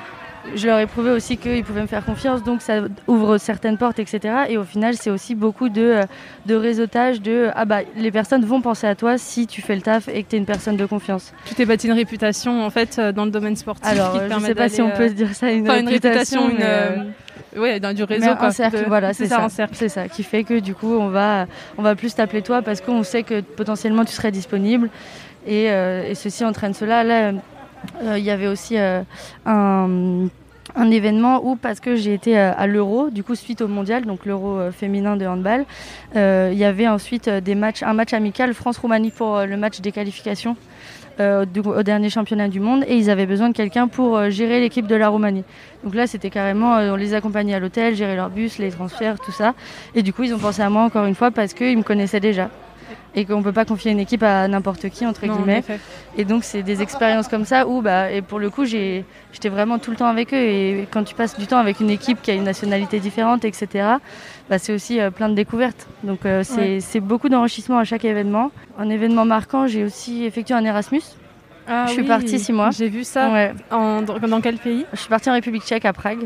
je 0.56 0.68
leur 0.68 0.80
ai 0.80 0.88
prouvé 0.88 1.12
aussi 1.12 1.38
qu'ils 1.38 1.64
pouvaient 1.64 1.82
me 1.82 1.88
faire 1.88 2.06
confiance, 2.06 2.44
donc 2.44 2.62
ça 2.62 2.82
ouvre 3.08 3.38
certaines 3.38 3.78
portes, 3.78 4.00
etc. 4.00 4.46
Et 4.50 4.58
au 4.58 4.64
final, 4.64 4.96
c'est 4.96 5.10
aussi 5.10 5.36
beaucoup 5.36 5.70
de, 5.70 5.82
euh, 5.82 6.04
de 6.46 6.56
réseautage, 6.56 7.22
de 7.22 7.50
ah 7.56 7.66
bah 7.66 7.80
les 7.96 8.12
personnes 8.12 8.44
vont 8.46 8.62
penser 8.62 8.88
à 8.88 8.96
toi 8.96 9.18
si 9.18 9.48
tu 9.48 9.62
fais 9.62 9.76
le 9.76 9.82
taf 9.82 10.08
et 10.08 10.24
que 10.24 10.30
tu 10.30 10.36
es 10.36 10.40
une 10.40 10.46
personne 10.46 10.78
de 10.78 10.86
confiance. 10.86 11.34
Tu 11.46 11.56
t'es 11.56 11.66
bâti 11.66 11.88
une 11.88 11.94
réputation 11.94 12.64
en 12.66 12.70
fait 12.70 12.98
euh, 12.98 13.12
dans 13.12 13.26
le 13.26 13.32
domaine 13.32 13.56
sportif. 13.56 13.86
Alors, 13.86 14.14
qui 14.14 14.20
te 14.20 14.34
je 14.34 14.40
sais 14.46 14.56
pas 14.56 14.70
si 14.70 14.82
on 14.82 14.92
peut 14.92 15.10
se 15.10 15.14
dire 15.14 15.34
ça, 15.34 15.52
une 15.52 15.70
réputation, 15.70 16.50
une, 16.50 16.62
euh, 16.62 17.80
dans 17.80 17.94
du 17.96 18.04
réseau. 18.04 18.32
un 18.40 18.52
cercle, 18.52 18.86
voilà, 18.88 19.14
c'est 19.14 19.28
ça, 19.28 19.48
C'est 19.72 19.90
ça 19.90 20.08
qui 20.08 20.24
fait 20.24 20.44
que 20.44 20.60
du 20.60 20.74
coup, 20.74 20.94
on 20.94 21.10
va, 21.10 21.48
on 21.78 21.82
va 21.82 21.96
plus 21.96 22.14
t'appeler 22.16 22.42
toi 22.42 22.62
parce 22.62 22.82
qu'on 22.82 23.04
sait 23.04 23.24
que 23.24 23.42
potentiellement 23.42 24.06
tu 24.06 24.14
serais 24.14 24.32
disponible. 24.32 24.90
Et, 25.50 25.66
et 25.66 26.14
ceci 26.14 26.44
entraîne 26.44 26.74
cela. 26.74 27.06
Là, 27.06 27.30
euh, 27.30 27.32
il 28.02 28.24
y 28.24 28.32
avait 28.32 28.48
aussi 28.48 28.78
euh, 28.78 29.02
un 29.46 30.28
un 30.76 30.92
événement 30.92 31.48
où 31.48 31.56
parce 31.56 31.80
que 31.80 31.96
j'ai 31.96 32.14
été 32.14 32.38
euh, 32.38 32.52
à 32.56 32.68
l'Euro, 32.68 33.10
du 33.10 33.24
coup 33.24 33.36
suite 33.36 33.62
au 33.62 33.70
mondial, 33.70 34.06
donc 34.06 34.26
l'Euro 34.26 34.70
féminin 34.72 35.16
de 35.16 35.26
handball, 35.26 35.66
il 36.14 36.58
y 36.58 36.66
avait 36.66 36.90
ensuite 36.90 37.30
des 37.30 37.56
matchs, 37.56 37.84
un 37.84 37.94
match 37.94 38.14
amical 38.14 38.54
France-Roumanie 38.54 39.12
pour 39.12 39.42
le 39.42 39.58
match 39.58 39.80
des 39.80 39.94
qualifications 39.94 40.58
au 41.20 41.84
dernier 41.84 42.10
championnat 42.12 42.48
du 42.48 42.60
monde 42.60 42.84
et 42.88 42.96
ils 42.96 43.10
avaient 43.10 43.26
besoin 43.26 43.50
de 43.50 43.56
quelqu'un 43.56 43.88
pour 43.88 44.30
gérer 44.30 44.60
l'équipe 44.60 44.86
de 44.86 44.96
la 44.96 45.08
Roumanie. 45.08 45.46
Donc 45.84 45.96
là 45.96 46.06
c'était 46.06 46.30
carrément, 46.30 46.76
on 46.76 46.96
les 46.98 47.14
accompagnait 47.14 47.56
à 47.56 47.60
l'hôtel, 47.60 47.96
gérer 47.96 48.16
leur 48.16 48.30
bus, 48.30 48.60
les 48.60 48.70
transferts, 48.70 49.20
tout 49.20 49.32
ça. 49.32 49.56
Et 49.96 50.04
du 50.04 50.12
coup 50.14 50.24
ils 50.24 50.34
ont 50.34 50.40
pensé 50.40 50.62
à 50.62 50.70
moi 50.70 50.84
encore 50.84 51.06
une 51.06 51.16
fois 51.16 51.32
parce 51.32 51.54
qu'ils 51.54 51.78
me 51.78 51.84
connaissaient 51.84 52.20
déjà 52.20 52.52
et 53.16 53.26
qu'on 53.26 53.40
ne 53.40 53.44
peut 53.44 53.52
pas 53.52 53.66
confier 53.66 53.92
une 53.92 54.00
équipe 54.00 54.24
à 54.24 54.48
n'importe 54.48 54.90
qui, 54.90 55.06
entre 55.06 55.22
guillemets. 55.28 55.64
Et 56.18 56.26
donc, 56.26 56.44
c'est 56.44 56.64
des 56.64 56.82
expériences 56.82 57.28
comme 57.28 57.46
ça 57.46 57.68
où, 57.68 57.82
bah, 57.82 58.12
et 58.12 58.22
pour 58.22 58.40
le 58.40 58.50
coup, 58.50 58.66
j'étais 58.66 59.50
vraiment 59.50 59.80
tout 59.80 59.92
le 59.92 59.98
temps 59.98 60.08
avec 60.08 60.34
eux. 60.34 60.38
Et 60.38 60.88
quand 60.92 61.04
tu 61.04 61.16
passes 61.16 61.38
du 61.38 61.48
temps 61.48 61.58
avec 61.58 61.80
une 61.80 61.90
équipe 61.90 62.22
qui 62.22 62.32
a 62.32 62.34
une 62.34 62.44
nationalité 62.44 63.00
différente, 63.00 63.46
etc., 63.46 63.98
bah, 64.50 64.60
c'est 64.60 64.74
aussi 64.74 65.00
euh, 65.00 65.12
plein 65.12 65.30
de 65.30 65.36
découvertes. 65.36 65.88
Donc, 66.04 66.26
euh, 66.26 66.44
c'est 66.44 67.00
beaucoup 67.00 67.30
d'enrichissement 67.30 67.78
à 67.80 67.84
chaque 67.84 68.06
événement. 68.06 68.52
Un 68.78 68.90
événement 68.90 69.26
marquant, 69.26 69.68
j'ai 69.68 69.84
aussi 69.84 70.24
effectué 70.26 70.54
un 70.54 70.64
Erasmus. 70.64 71.02
Ah 71.68 71.86
je 71.88 71.94
suis 71.94 72.04
partie 72.04 72.40
six 72.40 72.54
mois. 72.54 72.72
J'ai 72.72 72.90
vu 72.90 73.04
ça. 73.04 73.52
dans 73.72 74.42
quel 74.42 74.58
pays 74.58 74.86
Je 74.94 75.00
suis 75.00 75.10
partie 75.10 75.30
en 75.30 75.34
République 75.34 75.64
tchèque 75.64 75.86
à 75.86 75.94
Prague. 75.94 76.20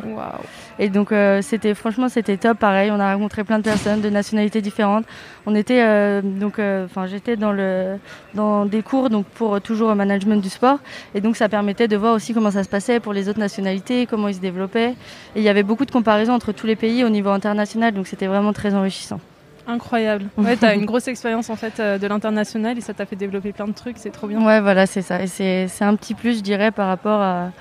Et 0.80 0.90
donc 0.90 1.12
euh, 1.12 1.42
c'était 1.42 1.74
franchement 1.74 2.10
c'était 2.10 2.38
top. 2.38 2.60
Pareil, 2.60 2.92
on 2.92 3.00
a 3.00 3.14
rencontré 3.14 3.44
plein 3.44 3.58
de 3.58 3.64
personnes 3.64 4.02
de 4.02 4.10
nationalités 4.10 4.62
différentes. 4.62 5.06
On 5.46 5.56
était 5.56 5.82
euh, 5.82 6.22
donc, 6.22 6.60
euh, 6.60 6.86
enfin 6.86 7.08
j'étais 7.08 7.36
dans 7.36 7.52
le 7.52 7.98
dans 8.36 8.66
des 8.66 8.82
cours 8.84 9.10
donc 9.10 9.26
pour 9.26 9.60
toujours 9.62 9.90
au 9.90 9.96
management 9.96 10.42
du 10.42 10.50
sport. 10.50 10.80
Et 11.16 11.22
donc 11.22 11.36
ça 11.36 11.50
permettait 11.50 11.88
de 11.88 11.98
voir 11.98 12.14
aussi 12.14 12.34
comment 12.34 12.52
ça 12.52 12.64
se 12.64 12.70
passait 12.70 13.00
pour 13.00 13.14
les 13.14 13.30
autres 13.30 13.40
nationalités, 13.40 14.06
comment 14.06 14.28
ils 14.28 14.36
se 14.36 14.42
développaient. 14.42 14.92
Et 15.36 15.40
il 15.40 15.44
y 15.44 15.50
avait 15.50 15.64
beaucoup 15.64 15.86
de 15.86 15.92
comparaisons 15.92 16.34
entre 16.34 16.52
tous 16.52 16.68
les 16.68 16.76
pays 16.76 17.04
au 17.04 17.10
niveau 17.10 17.30
international. 17.30 17.94
Donc 17.94 18.08
c'était 18.08 18.28
vraiment 18.28 18.54
très 18.54 18.74
enrichissant. 18.74 19.20
Incroyable. 19.68 20.26
Ouais, 20.38 20.58
tu 20.58 20.66
as 20.66 20.74
une 20.74 20.86
grosse 20.86 21.08
expérience 21.08 21.50
en 21.50 21.56
fait 21.56 21.80
euh, 21.80 21.98
de 21.98 22.08
l'international 22.08 22.78
et 22.78 22.82
ça 22.82 22.94
t'a 22.94 23.06
fait 23.06 23.16
développer 23.16 23.52
plein 23.52 23.68
de 23.68 23.74
trucs, 23.74 23.98
c'est 23.98 24.10
trop 24.10 24.28
bien. 24.28 24.44
Ouais, 24.44 24.60
voilà, 24.60 24.86
c'est 24.86 25.02
ça. 25.02 25.22
Et 25.22 25.28
c'est 25.28 25.84
un 25.84 25.96
petit 25.96 26.14
plus, 26.14 26.38
je 26.38 26.42
dirais, 26.42 26.72
par 26.72 26.88
rapport 26.88 27.22
à. 27.22 27.52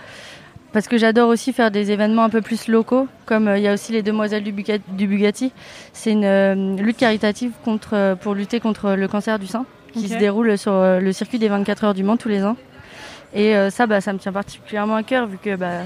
Parce 0.72 0.86
que 0.86 0.98
j'adore 0.98 1.28
aussi 1.28 1.52
faire 1.52 1.72
des 1.72 1.90
événements 1.90 2.22
un 2.22 2.28
peu 2.28 2.42
plus 2.42 2.68
locaux, 2.68 3.08
comme 3.26 3.48
euh, 3.48 3.58
il 3.58 3.64
y 3.64 3.68
a 3.68 3.74
aussi 3.74 3.92
les 3.92 4.02
Demoiselles 4.02 4.44
du, 4.44 4.52
Bugatti. 4.52 5.52
C'est 5.92 6.12
une 6.12 6.24
euh, 6.24 6.76
lutte 6.76 6.96
caritative 6.96 7.52
contre, 7.64 8.16
pour 8.20 8.34
lutter 8.34 8.60
contre 8.60 8.92
le 8.92 9.08
cancer 9.08 9.38
du 9.38 9.46
sein 9.46 9.66
qui 9.92 10.08
se 10.08 10.16
déroule 10.16 10.56
sur 10.56 10.72
le 10.72 11.12
circuit 11.12 11.40
des 11.40 11.48
24 11.48 11.82
heures 11.82 11.94
du 11.94 12.04
Mans 12.04 12.16
tous 12.16 12.28
les 12.28 12.44
ans. 12.44 12.56
Et 13.34 13.52
ça, 13.70 13.88
bah, 13.88 14.00
ça 14.00 14.12
me 14.12 14.20
tient 14.20 14.30
particulièrement 14.30 14.94
à 14.94 15.02
cœur 15.02 15.26
vu 15.26 15.36
que 15.36 15.56
bah, 15.56 15.80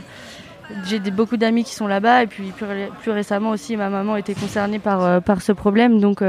j'ai 0.84 0.98
beaucoup 0.98 1.36
d'amis 1.36 1.64
qui 1.64 1.74
sont 1.74 1.86
là-bas 1.86 2.22
et 2.22 2.26
puis 2.26 2.52
plus, 3.00 3.10
récemment 3.10 3.50
aussi 3.50 3.76
ma 3.76 3.90
maman 3.90 4.16
était 4.16 4.34
concernée 4.34 4.78
par, 4.78 5.22
par 5.22 5.42
ce 5.42 5.52
problème. 5.52 6.00
Donc 6.00 6.22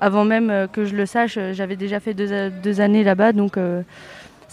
avant 0.00 0.24
même 0.24 0.68
que 0.72 0.84
je 0.84 0.94
le 0.94 1.06
sache, 1.06 1.38
j'avais 1.52 1.76
déjà 1.76 2.00
fait 2.00 2.14
deux, 2.14 2.50
deux 2.50 2.80
années 2.80 3.04
là-bas. 3.04 3.32
Donc 3.32 3.58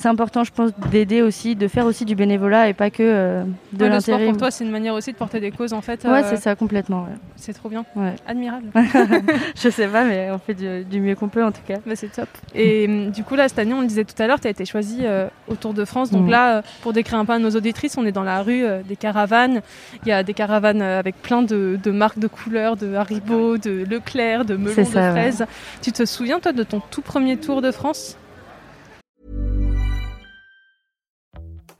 c'est 0.03 0.09
important, 0.09 0.43
je 0.43 0.51
pense, 0.51 0.71
d'aider 0.91 1.21
aussi, 1.21 1.55
de 1.55 1.69
faire 1.69 1.85
aussi 1.85 2.03
du 2.03 2.13
bénévolat 2.13 2.67
et 2.67 2.73
pas 2.73 2.89
que 2.89 3.03
euh, 3.03 3.45
de 3.71 3.85
l'intérêt. 3.85 4.27
Pour 4.27 4.35
toi, 4.35 4.51
c'est 4.51 4.65
une 4.65 4.69
manière 4.69 4.93
aussi 4.95 5.13
de 5.13 5.17
porter 5.17 5.39
des 5.39 5.51
causes 5.51 5.71
en 5.71 5.79
fait. 5.79 6.03
Ouais, 6.03 6.23
c'est 6.23 6.35
ça, 6.35 6.57
complètement. 6.57 7.07
C'est 7.37 7.53
trop 7.53 7.69
bien. 7.69 7.85
Ouais. 7.95 8.13
Admirable. 8.27 8.67
je 9.55 9.69
sais 9.69 9.87
pas, 9.87 10.03
mais 10.03 10.29
on 10.29 10.39
fait 10.39 10.55
du, 10.55 10.99
mieux 10.99 11.15
qu'on 11.15 11.29
peut 11.29 11.41
en 11.41 11.53
tout 11.53 11.61
cas. 11.65 11.77
Bah, 11.87 11.95
c'est 11.95 12.11
top. 12.11 12.27
Et 12.53 12.85
hum, 12.85 13.11
du 13.11 13.23
coup, 13.23 13.37
là, 13.37 13.47
cette 13.47 13.59
année, 13.59 13.73
on 13.73 13.79
le 13.79 13.87
disait 13.87 14.03
tout 14.03 14.21
à 14.21 14.27
l'heure, 14.27 14.41
tu 14.41 14.47
as 14.47 14.49
été 14.49 14.65
choisie 14.65 15.03
euh, 15.03 15.29
au 15.47 15.55
Tour 15.55 15.73
de 15.73 15.85
France. 15.85 16.11
Donc 16.11 16.27
mm. 16.27 16.31
là, 16.31 16.57
euh, 16.57 16.61
pour 16.81 16.91
décrire 16.91 17.19
un 17.19 17.23
peu 17.23 17.31
à 17.31 17.39
nos 17.39 17.51
auditrices, 17.51 17.97
on 17.97 18.05
est 18.05 18.11
dans 18.11 18.23
la 18.23 18.41
rue 18.41 18.65
des 18.85 18.97
caravanes. 18.97 19.61
Il 20.05 20.09
y 20.09 20.11
a 20.11 20.21
des 20.21 20.33
caravanes 20.33 20.81
avec 20.81 21.15
plein 21.21 21.43
de, 21.43 21.79
marques 21.85 22.19
de 22.19 22.27
couleurs, 22.27 22.75
de 22.75 22.93
Haribo, 22.93 23.57
de 23.57 23.85
Leclerc, 23.89 24.43
de 24.43 24.57
melon, 24.57 24.75
de 24.75 24.83
fraises. 24.83 25.45
Tu 25.81 25.93
te 25.93 26.03
souviens, 26.03 26.41
toi, 26.41 26.51
de 26.51 26.63
ton 26.63 26.81
tout 26.91 27.01
premier 27.01 27.37
Tour 27.37 27.61
de 27.61 27.71
France? 27.71 28.17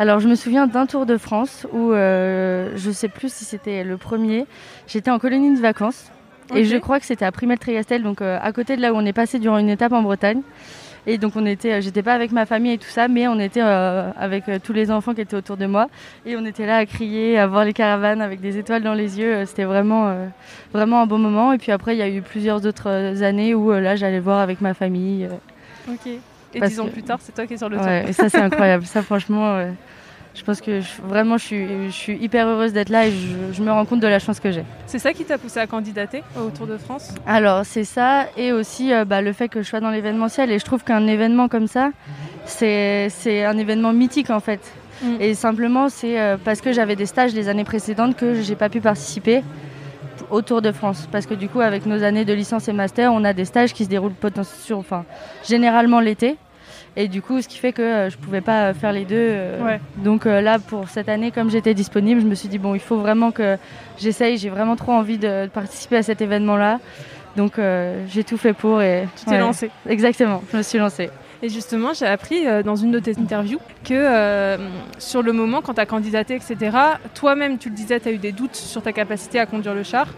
Alors, 0.00 0.18
je 0.18 0.28
me 0.28 0.34
souviens 0.34 0.66
d'un 0.66 0.86
Tour 0.86 1.04
de 1.04 1.18
France 1.18 1.66
où 1.74 1.92
euh, 1.92 2.72
je 2.74 2.90
sais 2.90 3.08
plus 3.08 3.30
si 3.30 3.44
c'était 3.44 3.84
le 3.84 3.98
premier. 3.98 4.46
J'étais 4.86 5.10
en 5.10 5.18
colonie 5.18 5.54
de 5.54 5.60
vacances 5.60 6.10
et 6.54 6.64
je 6.64 6.78
crois 6.78 7.00
que 7.00 7.04
c'était 7.04 7.26
à 7.26 7.30
Primel-Trigastel, 7.30 8.02
donc 8.02 8.22
euh, 8.22 8.38
à 8.40 8.50
côté 8.52 8.76
de 8.76 8.80
là 8.80 8.94
où 8.94 8.96
on 8.96 9.04
est 9.04 9.12
passé 9.12 9.38
durant 9.38 9.58
une 9.58 9.68
étape 9.68 9.92
en 9.92 10.00
Bretagne. 10.00 10.40
Et 11.06 11.18
donc 11.18 11.36
on 11.36 11.44
était, 11.44 11.72
euh, 11.72 11.80
j'étais 11.82 12.02
pas 12.02 12.14
avec 12.14 12.32
ma 12.32 12.46
famille 12.46 12.72
et 12.72 12.78
tout 12.78 12.88
ça, 12.88 13.08
mais 13.08 13.28
on 13.28 13.38
était 13.38 13.60
avec 13.60 14.44
tous 14.64 14.72
les 14.72 14.90
enfants 14.90 15.12
qui 15.12 15.20
étaient 15.20 15.36
autour 15.36 15.58
de 15.58 15.66
moi 15.66 15.88
et 16.24 16.34
on 16.34 16.46
était 16.46 16.64
là 16.64 16.78
à 16.78 16.86
crier, 16.86 17.38
à 17.38 17.46
voir 17.46 17.66
les 17.66 17.74
caravanes 17.74 18.22
avec 18.22 18.40
des 18.40 18.56
étoiles 18.56 18.82
dans 18.82 18.94
les 18.94 19.18
yeux. 19.18 19.44
C'était 19.44 19.64
vraiment, 19.64 20.16
vraiment 20.72 21.02
un 21.02 21.06
bon 21.06 21.18
moment. 21.18 21.52
Et 21.52 21.58
puis 21.58 21.72
après, 21.72 21.94
il 21.94 21.98
y 21.98 22.02
a 22.02 22.08
eu 22.08 22.22
plusieurs 22.22 22.64
autres 22.64 23.22
années 23.22 23.54
où 23.54 23.70
là, 23.70 23.96
j'allais 23.96 24.20
voir 24.20 24.38
avec 24.38 24.62
ma 24.62 24.72
famille. 24.72 25.28
Ok. 25.90 26.08
Et 26.54 26.60
dix 26.60 26.80
ans 26.80 26.88
plus 26.88 27.02
tard, 27.02 27.18
c'est 27.22 27.34
toi 27.34 27.46
qui 27.46 27.54
es 27.54 27.56
sur 27.56 27.68
le 27.68 27.78
ouais, 27.78 28.06
Et 28.08 28.12
ça, 28.12 28.28
c'est 28.28 28.40
incroyable. 28.40 28.84
ça, 28.86 29.02
franchement, 29.02 29.64
je 30.34 30.44
pense 30.44 30.60
que 30.60 30.80
vraiment, 31.02 31.38
je 31.38 31.44
suis, 31.44 31.66
je 31.86 31.94
suis 31.94 32.16
hyper 32.16 32.46
heureuse 32.46 32.72
d'être 32.72 32.88
là 32.88 33.06
et 33.06 33.12
je, 33.52 33.62
me 33.62 33.70
rends 33.70 33.84
compte 33.84 34.00
de 34.00 34.06
la 34.06 34.18
chance 34.18 34.38
que 34.38 34.52
j'ai. 34.52 34.64
C'est 34.86 34.98
ça 34.98 35.12
qui 35.12 35.24
t'a 35.24 35.38
poussé 35.38 35.58
à 35.58 35.66
candidater 35.66 36.22
au 36.36 36.50
Tour 36.50 36.66
de 36.66 36.76
France? 36.76 37.14
Alors, 37.26 37.64
c'est 37.64 37.84
ça 37.84 38.26
et 38.36 38.52
aussi 38.52 38.92
euh, 38.92 39.04
bah, 39.04 39.22
le 39.22 39.32
fait 39.32 39.48
que 39.48 39.62
je 39.62 39.68
sois 39.68 39.80
dans 39.80 39.90
l'événementiel. 39.90 40.50
Et 40.50 40.58
je 40.58 40.64
trouve 40.64 40.84
qu'un 40.84 41.06
événement 41.06 41.48
comme 41.48 41.66
ça, 41.66 41.90
c'est 42.46 43.44
un 43.44 43.58
événement 43.58 43.92
mythique 43.92 44.30
en 44.30 44.40
fait. 44.40 44.60
Mm. 45.02 45.16
Et 45.20 45.34
simplement, 45.34 45.88
c'est 45.88 46.20
euh, 46.20 46.36
parce 46.42 46.60
que 46.60 46.72
j'avais 46.72 46.96
des 46.96 47.06
stages 47.06 47.34
les 47.34 47.48
années 47.48 47.64
précédentes 47.64 48.16
que 48.16 48.40
j'ai 48.40 48.56
pas 48.56 48.68
pu 48.68 48.80
participer 48.80 49.42
au 50.30 50.42
Tour 50.42 50.62
de 50.62 50.72
France. 50.72 51.08
Parce 51.10 51.26
que 51.26 51.34
du 51.34 51.48
coup, 51.48 51.60
avec 51.60 51.86
nos 51.86 52.02
années 52.02 52.24
de 52.24 52.32
licence 52.32 52.68
et 52.68 52.72
master, 52.72 53.12
on 53.12 53.24
a 53.24 53.32
des 53.32 53.44
stages 53.44 53.72
qui 53.72 53.84
se 53.84 53.88
déroulent 53.88 54.14
sur, 54.44 54.78
enfin, 54.78 55.04
généralement 55.44 56.00
l'été. 56.00 56.36
Et 56.96 57.08
du 57.08 57.22
coup, 57.22 57.40
ce 57.40 57.48
qui 57.48 57.58
fait 57.58 57.72
que 57.72 57.82
euh, 57.82 58.10
je 58.10 58.16
pouvais 58.16 58.40
pas 58.40 58.74
faire 58.74 58.92
les 58.92 59.04
deux. 59.04 59.16
Euh. 59.16 59.78
Donc 59.98 60.26
euh, 60.26 60.40
là, 60.40 60.58
pour 60.58 60.88
cette 60.88 61.08
année, 61.08 61.30
comme 61.30 61.50
j'étais 61.50 61.74
disponible, 61.74 62.20
je 62.20 62.26
me 62.26 62.34
suis 62.34 62.48
dit, 62.48 62.58
bon, 62.58 62.74
il 62.74 62.80
faut 62.80 62.98
vraiment 62.98 63.30
que 63.30 63.56
j'essaye. 63.98 64.38
J'ai 64.38 64.50
vraiment 64.50 64.76
trop 64.76 64.92
envie 64.92 65.18
de, 65.18 65.46
participer 65.46 65.98
à 65.98 66.02
cet 66.02 66.20
événement-là. 66.20 66.80
Donc 67.36 67.60
j'ai 68.08 68.24
tout 68.24 68.36
fait 68.36 68.52
pour 68.52 68.82
et... 68.82 69.06
Tu 69.16 69.24
t'es 69.24 69.38
lancée 69.38 69.70
Exactement, 69.88 70.42
je 70.50 70.58
me 70.58 70.62
suis 70.62 70.78
lancée. 70.78 71.10
Et 71.42 71.48
justement, 71.48 71.94
j'ai 71.94 72.06
appris 72.06 72.44
dans 72.64 72.76
une 72.76 72.90
de 72.90 72.98
tes 72.98 73.18
interviews 73.18 73.60
que 73.84 74.58
sur 74.98 75.22
le 75.22 75.32
moment, 75.32 75.62
quand 75.62 75.74
tu 75.74 75.80
as 75.80 75.86
candidaté, 75.86 76.34
etc., 76.34 76.76
toi-même, 77.14 77.56
tu 77.56 77.70
le 77.70 77.74
disais, 77.74 77.98
tu 77.98 78.08
as 78.08 78.12
eu 78.12 78.18
des 78.18 78.32
doutes 78.32 78.56
sur 78.56 78.82
ta 78.82 78.92
capacité 78.92 79.38
à 79.38 79.46
conduire 79.46 79.74
le 79.74 79.82
char. 79.82 80.08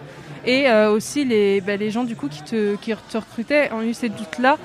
Et 0.47 0.69
aussi, 0.73 1.25
les, 1.25 1.61
bah, 1.61 1.77
les 1.77 1.91
gens 1.91 2.03
du 2.03 2.17
coup 2.17 2.29
qui 2.29 2.43
te, 2.43 2.75
qui 2.77 2.93
te 3.09 3.17
recrutaient 3.17 3.71
ont 3.73 3.83
eu 3.83 3.95
ces 3.95 4.09
doutes-là. 4.09 4.59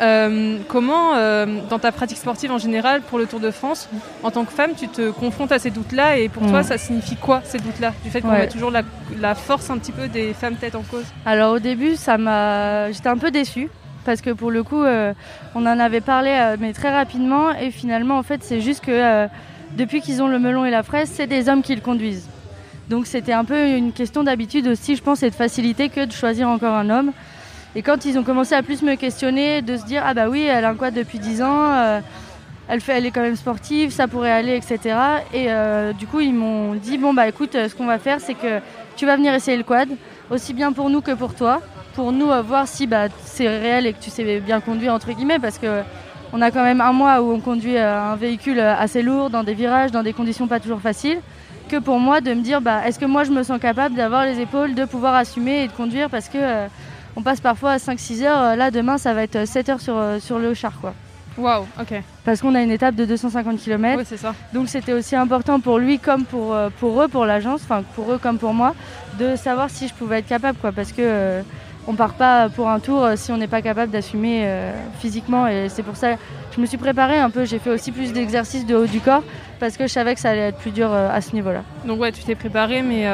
Euh, 0.00 0.58
comment, 0.68 1.16
euh, 1.16 1.46
dans 1.68 1.78
ta 1.78 1.90
pratique 1.92 2.18
sportive 2.18 2.52
en 2.52 2.58
général, 2.58 3.02
pour 3.02 3.18
le 3.18 3.26
Tour 3.26 3.40
de 3.40 3.50
France, 3.50 3.88
en 4.22 4.30
tant 4.30 4.44
que 4.44 4.52
femme, 4.52 4.72
tu 4.76 4.88
te 4.88 5.10
confrontes 5.10 5.52
à 5.52 5.58
ces 5.58 5.70
doutes-là 5.70 6.18
et 6.18 6.28
pour 6.28 6.46
toi, 6.46 6.60
mm. 6.60 6.64
ça 6.64 6.78
signifie 6.78 7.16
quoi 7.16 7.40
ces 7.44 7.58
doutes-là 7.58 7.92
Du 8.04 8.10
fait 8.10 8.20
qu'on 8.20 8.30
met 8.30 8.48
toujours 8.48 8.70
la, 8.70 9.34
force 9.34 9.70
un 9.70 9.78
petit 9.78 9.92
peu 9.92 10.08
des 10.08 10.34
femmes 10.34 10.56
tête 10.56 10.74
en 10.74 10.82
cause? 10.82 11.04
Alors 11.26 11.54
au 11.54 11.58
début, 11.58 11.96
ça 11.96 12.16
m'a, 12.16 12.92
j'étais 12.92 13.08
un 13.08 13.18
peu 13.18 13.30
déçue 13.30 13.68
parce 14.08 14.22
que 14.22 14.30
pour 14.30 14.50
le 14.50 14.62
coup, 14.62 14.82
euh, 14.82 15.12
on 15.54 15.66
en 15.66 15.78
avait 15.78 16.00
parlé, 16.00 16.54
mais 16.58 16.72
très 16.72 16.90
rapidement, 16.90 17.50
et 17.50 17.70
finalement, 17.70 18.16
en 18.16 18.22
fait, 18.22 18.42
c'est 18.42 18.62
juste 18.62 18.82
que 18.82 19.28
depuis 19.76 20.00
qu'ils 20.00 20.22
ont 20.22 20.28
le 20.28 20.38
melon 20.38 20.64
et 20.64 20.70
la 20.70 20.82
fraise, 20.82 21.10
c'est 21.12 21.26
des 21.26 21.50
hommes 21.50 21.60
qui 21.60 21.74
le 21.74 21.82
conduisent. 21.82 22.26
Donc 22.88 23.06
c'était 23.06 23.34
un 23.34 23.44
peu 23.44 23.68
une 23.68 23.92
question 23.92 24.24
d'habitude 24.24 24.66
aussi, 24.66 24.96
je 24.96 25.02
pense, 25.02 25.22
et 25.22 25.28
de 25.28 25.34
facilité 25.34 25.90
que 25.90 26.06
de 26.06 26.12
choisir 26.12 26.48
encore 26.48 26.74
un 26.74 26.88
homme. 26.88 27.12
Et 27.76 27.82
quand 27.82 28.06
ils 28.06 28.18
ont 28.18 28.22
commencé 28.22 28.54
à 28.54 28.62
plus 28.62 28.80
me 28.80 28.94
questionner, 28.94 29.60
de 29.60 29.76
se 29.76 29.84
dire 29.84 30.02
ah 30.06 30.14
bah 30.14 30.30
oui, 30.30 30.44
elle 30.44 30.64
a 30.64 30.70
un 30.70 30.74
quad 30.74 30.94
depuis 30.94 31.18
10 31.18 31.42
ans, 31.42 31.70
euh, 31.70 32.00
elle, 32.66 32.80
fait, 32.80 32.92
elle 32.96 33.04
est 33.04 33.10
quand 33.10 33.20
même 33.20 33.36
sportive, 33.36 33.90
ça 33.90 34.08
pourrait 34.08 34.32
aller, 34.32 34.56
etc. 34.56 34.96
Et 35.34 35.52
euh, 35.52 35.92
du 35.92 36.06
coup, 36.06 36.20
ils 36.20 36.32
m'ont 36.32 36.76
dit 36.76 36.96
bon 36.96 37.12
bah 37.12 37.28
écoute, 37.28 37.52
ce 37.52 37.74
qu'on 37.74 37.84
va 37.84 37.98
faire, 37.98 38.20
c'est 38.20 38.32
que 38.32 38.60
tu 38.96 39.04
vas 39.04 39.16
venir 39.16 39.34
essayer 39.34 39.58
le 39.58 39.64
quad, 39.64 39.90
aussi 40.30 40.54
bien 40.54 40.72
pour 40.72 40.88
nous 40.88 41.02
que 41.02 41.12
pour 41.12 41.34
toi, 41.34 41.60
pour 41.98 42.12
nous 42.12 42.30
euh, 42.30 42.42
voir 42.42 42.68
si 42.68 42.86
bah, 42.86 43.08
c'est 43.24 43.48
réel 43.48 43.84
et 43.84 43.92
que 43.92 44.00
tu 44.00 44.10
sais 44.10 44.38
bien 44.38 44.60
conduire 44.60 44.94
entre 44.94 45.10
guillemets, 45.10 45.40
parce 45.40 45.58
que 45.58 45.82
on 46.32 46.40
a 46.40 46.50
quand 46.52 46.62
même 46.62 46.80
un 46.80 46.92
mois 46.92 47.20
où 47.20 47.32
on 47.32 47.40
conduit 47.40 47.76
un 47.76 48.14
véhicule 48.14 48.60
assez 48.60 49.02
lourd, 49.02 49.30
dans 49.30 49.42
des 49.42 49.54
virages, 49.54 49.90
dans 49.90 50.04
des 50.04 50.12
conditions 50.12 50.46
pas 50.46 50.60
toujours 50.60 50.80
faciles 50.80 51.20
que 51.68 51.76
pour 51.76 51.98
moi 51.98 52.20
de 52.20 52.32
me 52.32 52.40
dire 52.40 52.60
bah, 52.60 52.86
est-ce 52.86 52.98
que 52.98 53.04
moi 53.04 53.24
je 53.24 53.30
me 53.30 53.42
sens 53.42 53.60
capable 53.60 53.94
d'avoir 53.96 54.24
les 54.24 54.38
épaules, 54.40 54.74
de 54.74 54.84
pouvoir 54.84 55.14
assumer 55.14 55.64
et 55.64 55.66
de 55.66 55.72
conduire 55.72 56.08
parce 56.08 56.28
que 56.28 56.68
on 57.18 57.22
passe 57.22 57.40
parfois 57.40 57.72
à 57.72 57.76
5-6 57.78 58.22
heures. 58.22 58.40
Euh, 58.40 58.54
là, 58.54 58.70
demain, 58.70 58.96
ça 58.96 59.12
va 59.12 59.24
être 59.24 59.44
7 59.44 59.68
heures 59.70 59.80
sur, 59.80 59.96
euh, 59.96 60.20
sur 60.20 60.38
le 60.38 60.54
char. 60.54 60.72
Quoi. 60.80 60.94
Waouh, 61.36 61.66
ok. 61.80 62.00
Parce 62.24 62.40
qu'on 62.40 62.54
a 62.54 62.62
une 62.62 62.70
étape 62.70 62.94
de 62.94 63.04
250 63.04 63.58
km. 63.58 63.98
Oui, 63.98 64.04
c'est 64.08 64.16
ça. 64.16 64.34
Donc 64.52 64.68
c'était 64.68 64.92
aussi 64.92 65.16
important 65.16 65.58
pour 65.58 65.78
lui 65.80 65.98
comme 65.98 66.24
pour, 66.24 66.54
euh, 66.54 66.68
pour 66.78 67.02
eux, 67.02 67.08
pour 67.08 67.26
l'agence, 67.26 67.62
enfin 67.64 67.82
pour 67.96 68.12
eux 68.12 68.18
comme 68.18 68.38
pour 68.38 68.54
moi, 68.54 68.72
de 69.18 69.34
savoir 69.34 69.68
si 69.68 69.88
je 69.88 69.94
pouvais 69.94 70.20
être 70.20 70.28
capable. 70.28 70.58
Quoi, 70.58 70.70
parce 70.70 70.92
que 70.92 71.42
on 71.88 71.94
part 71.94 72.12
pas 72.14 72.48
pour 72.50 72.68
un 72.68 72.78
tour 72.78 73.08
si 73.16 73.32
on 73.32 73.38
n'est 73.38 73.48
pas 73.48 73.62
capable 73.62 73.90
d'assumer 73.90 74.46
physiquement. 75.00 75.48
Et 75.48 75.68
c'est 75.68 75.82
pour 75.82 75.96
ça 75.96 76.14
que 76.14 76.18
je 76.54 76.60
me 76.60 76.66
suis 76.66 76.76
préparée 76.76 77.18
un 77.18 77.30
peu. 77.30 77.44
J'ai 77.46 77.58
fait 77.58 77.70
aussi 77.70 77.90
plus 77.90 78.12
d'exercices 78.12 78.66
de 78.66 78.76
haut 78.76 78.86
du 78.86 79.00
corps 79.00 79.24
parce 79.58 79.76
que 79.76 79.86
je 79.86 79.92
savais 79.92 80.14
que 80.14 80.20
ça 80.20 80.30
allait 80.30 80.48
être 80.48 80.58
plus 80.58 80.70
dur 80.70 80.92
à 80.92 81.20
ce 81.20 81.34
niveau-là. 81.34 81.62
Donc 81.86 81.98
ouais, 81.98 82.12
tu 82.12 82.22
t'es 82.22 82.34
préparée, 82.34 82.82
mais 82.82 83.06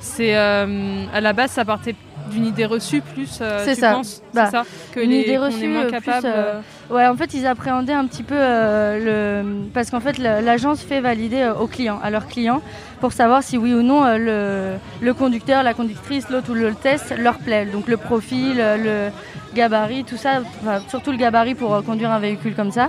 c'est 0.00 0.34
à 0.34 1.20
la 1.20 1.32
base 1.34 1.50
ça 1.50 1.64
partait 1.64 1.94
d'une 2.30 2.46
idée 2.46 2.64
reçue 2.64 3.00
plus 3.00 3.38
euh, 3.40 3.62
c'est 3.64 3.74
ça. 3.74 4.00
Bah, 4.32 4.50
ça 4.50 4.64
que 4.92 5.00
une 5.00 5.12
idée 5.12 5.36
reçue 5.36 5.68
moins 5.68 5.84
euh, 5.84 5.90
capable 5.90 6.26
euh, 6.26 6.60
ouais 6.90 7.06
en 7.06 7.16
fait 7.16 7.34
ils 7.34 7.46
appréhendaient 7.46 7.92
un 7.92 8.06
petit 8.06 8.22
peu 8.22 8.34
le 8.36 9.42
parce 9.74 9.90
qu'en 9.90 10.00
fait 10.00 10.18
l'agence 10.18 10.80
fait 10.80 11.00
valider 11.00 11.50
aux 11.60 11.66
clients 11.66 12.00
à 12.02 12.10
leurs 12.10 12.26
clients 12.26 12.62
pour 13.00 13.12
savoir 13.12 13.42
si 13.42 13.58
oui 13.58 13.74
ou 13.74 13.82
non 13.82 14.04
le, 14.16 14.76
le 15.00 15.14
conducteur 15.14 15.62
la 15.62 15.74
conductrice 15.74 16.30
l'autre 16.30 16.50
ou 16.50 16.54
le 16.54 16.74
test 16.74 17.14
leur 17.18 17.38
plaît 17.38 17.66
donc 17.66 17.88
le 17.88 17.96
profil 17.96 18.56
le 18.56 19.10
gabarit 19.54 20.04
tout 20.04 20.16
ça 20.16 20.42
surtout 20.88 21.10
le 21.10 21.18
gabarit 21.18 21.54
pour 21.54 21.82
conduire 21.84 22.10
un 22.10 22.20
véhicule 22.20 22.54
comme 22.54 22.70
ça 22.70 22.88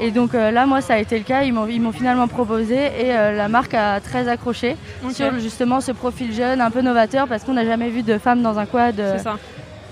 et 0.00 0.10
donc 0.10 0.34
euh, 0.34 0.50
là, 0.50 0.66
moi, 0.66 0.80
ça 0.80 0.94
a 0.94 0.98
été 0.98 1.18
le 1.18 1.24
cas. 1.24 1.42
Ils 1.42 1.52
m'ont 1.52 1.92
finalement 1.92 2.28
proposé 2.28 2.74
et 2.76 3.14
euh, 3.14 3.32
la 3.32 3.48
marque 3.48 3.74
a 3.74 4.00
très 4.00 4.28
accroché 4.28 4.76
sur 5.10 5.38
justement 5.38 5.80
ce 5.80 5.92
profil 5.92 6.32
jeune, 6.32 6.60
un 6.60 6.70
peu 6.70 6.82
novateur, 6.82 7.26
parce 7.28 7.44
qu'on 7.44 7.54
n'a 7.54 7.64
jamais 7.64 7.88
vu 7.88 8.02
de 8.02 8.18
femme 8.18 8.42
dans 8.42 8.58
un 8.58 8.66
quad 8.66 8.98
euh, 9.00 9.18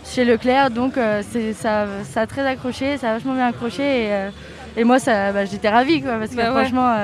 chez 0.04 0.24
Leclerc. 0.24 0.70
Donc 0.70 0.94
ça, 0.94 1.86
ça, 2.04 2.20
a 2.20 2.26
très 2.26 2.46
accroché, 2.46 2.98
ça 2.98 3.10
a 3.10 3.14
vachement 3.14 3.34
bien 3.34 3.46
accroché. 3.46 4.04
Et, 4.04 4.30
et 4.76 4.84
moi, 4.84 4.98
bah, 5.06 5.44
j'étais 5.44 5.68
ravie, 5.68 6.02
quoi, 6.02 6.18
parce 6.18 6.30
que 6.30 6.36
bah 6.36 6.50
franchement. 6.50 6.94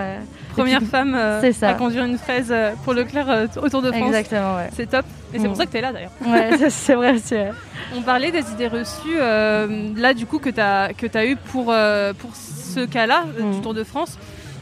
Première 0.61 0.83
femme 0.83 1.15
à 1.15 1.75
conduire 1.75 2.05
une 2.05 2.19
fraise 2.19 2.55
pour 2.85 2.95
Leclerc 2.95 3.49
autour 3.63 3.83
de 3.83 3.91
France. 3.91 4.09
Exactement, 4.09 4.57
ouais. 4.57 4.71
C'est 4.75 4.91
top. 4.91 5.05
Et 5.33 5.39
c'est 5.39 5.45
pour 5.45 5.53
mm. 5.53 5.57
ça 5.57 5.67
que 5.67 5.71
tu 5.71 5.77
es 5.77 5.81
là 5.81 5.93
d'ailleurs. 5.93 6.11
Ouais, 6.27 6.51
c'est 6.71 6.95
vrai. 6.95 7.17
On 7.97 8.03
parlait 8.03 8.31
des 8.33 8.51
idées 8.53 8.69
reçues, 8.69 9.19
là 9.97 10.15
du 10.15 10.27
coup, 10.27 10.39
que 10.39 10.51
tu 10.51 10.61
as, 10.61 10.93
que 10.93 11.07
as 11.17 11.27
eu 11.27 11.37
pour, 11.37 11.67
pour 11.67 12.31
ce 12.71 12.85
cas-là 12.87 13.25
euh, 13.39 13.53
du 13.53 13.59
mm. 13.59 13.63
Tour 13.63 13.75
de 13.75 13.85
France. 13.85 14.19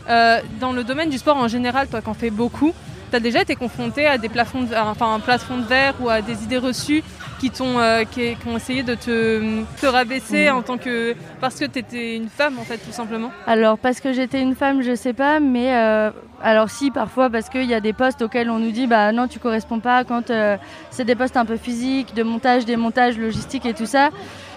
dans 0.07 0.73
le 0.73 0.85
domaine 0.85 1.11
du 1.11 1.19
sport 1.19 1.37
en 1.37 1.49
général, 1.49 1.89
toi 1.89 2.01
qui 2.01 2.09
en 2.09 2.15
fais 2.15 2.31
beaucoup, 2.31 2.73
tu 3.11 3.17
as 3.17 3.21
déjà 3.21 3.43
été 3.43 3.55
confronté 3.55 4.07
à 4.07 4.19
des 4.19 4.29
plafonds 4.29 4.63
de, 4.63 4.75
enfin, 4.75 5.15
un 5.15 5.21
plafond 5.21 5.59
de 5.59 5.65
verre 5.65 5.95
ou 6.01 6.09
à 6.09 6.21
des 6.21 6.43
idées 6.45 6.59
reçues 6.59 7.03
qui, 7.39 7.53
euh, 7.61 8.05
qui, 8.05 8.37
ont 8.47 8.57
essayé 8.57 8.83
de 8.83 8.95
te, 8.95 9.63
te 9.81 9.87
rabaisser 9.87 10.51
en 10.51 10.63
tant 10.63 10.77
que. 10.77 11.15
parce 11.41 11.59
que 11.59 11.65
tu 11.65 11.79
étais 11.79 12.17
une 12.17 12.29
femme, 12.29 12.59
en 12.59 12.63
fait, 12.63 12.79
tout 12.79 12.93
simplement 12.93 13.31
Alors, 13.47 13.79
parce 13.79 14.01
que 14.01 14.13
j'étais 14.13 14.41
une 14.41 14.55
femme, 14.55 14.83
je 14.83 14.95
sais 14.95 15.13
pas, 15.13 15.41
mais. 15.41 15.75
Euh, 15.75 16.11
alors, 16.43 16.71
si, 16.71 16.91
parfois, 16.91 17.31
parce 17.31 17.49
qu'il 17.49 17.65
y 17.65 17.75
a 17.75 17.81
des 17.81 17.93
postes 17.93 18.23
auxquels 18.23 18.51
on 18.51 18.59
nous 18.59 18.71
dit, 18.71 18.87
bah 18.87 19.11
non, 19.13 19.27
tu 19.27 19.39
corresponds 19.39 19.81
pas 19.81 20.05
quand 20.05 20.31
euh, 20.31 20.57
c'est 20.91 21.05
des 21.05 21.17
postes 21.17 21.37
un 21.37 21.45
peu 21.45 21.57
physiques, 21.57 22.15
de 22.15 22.23
montage, 22.23 22.65
démontage, 22.65 23.19
logistique 23.19 23.67
et 23.67 23.75
tout 23.75 23.87
ça. 23.87 24.11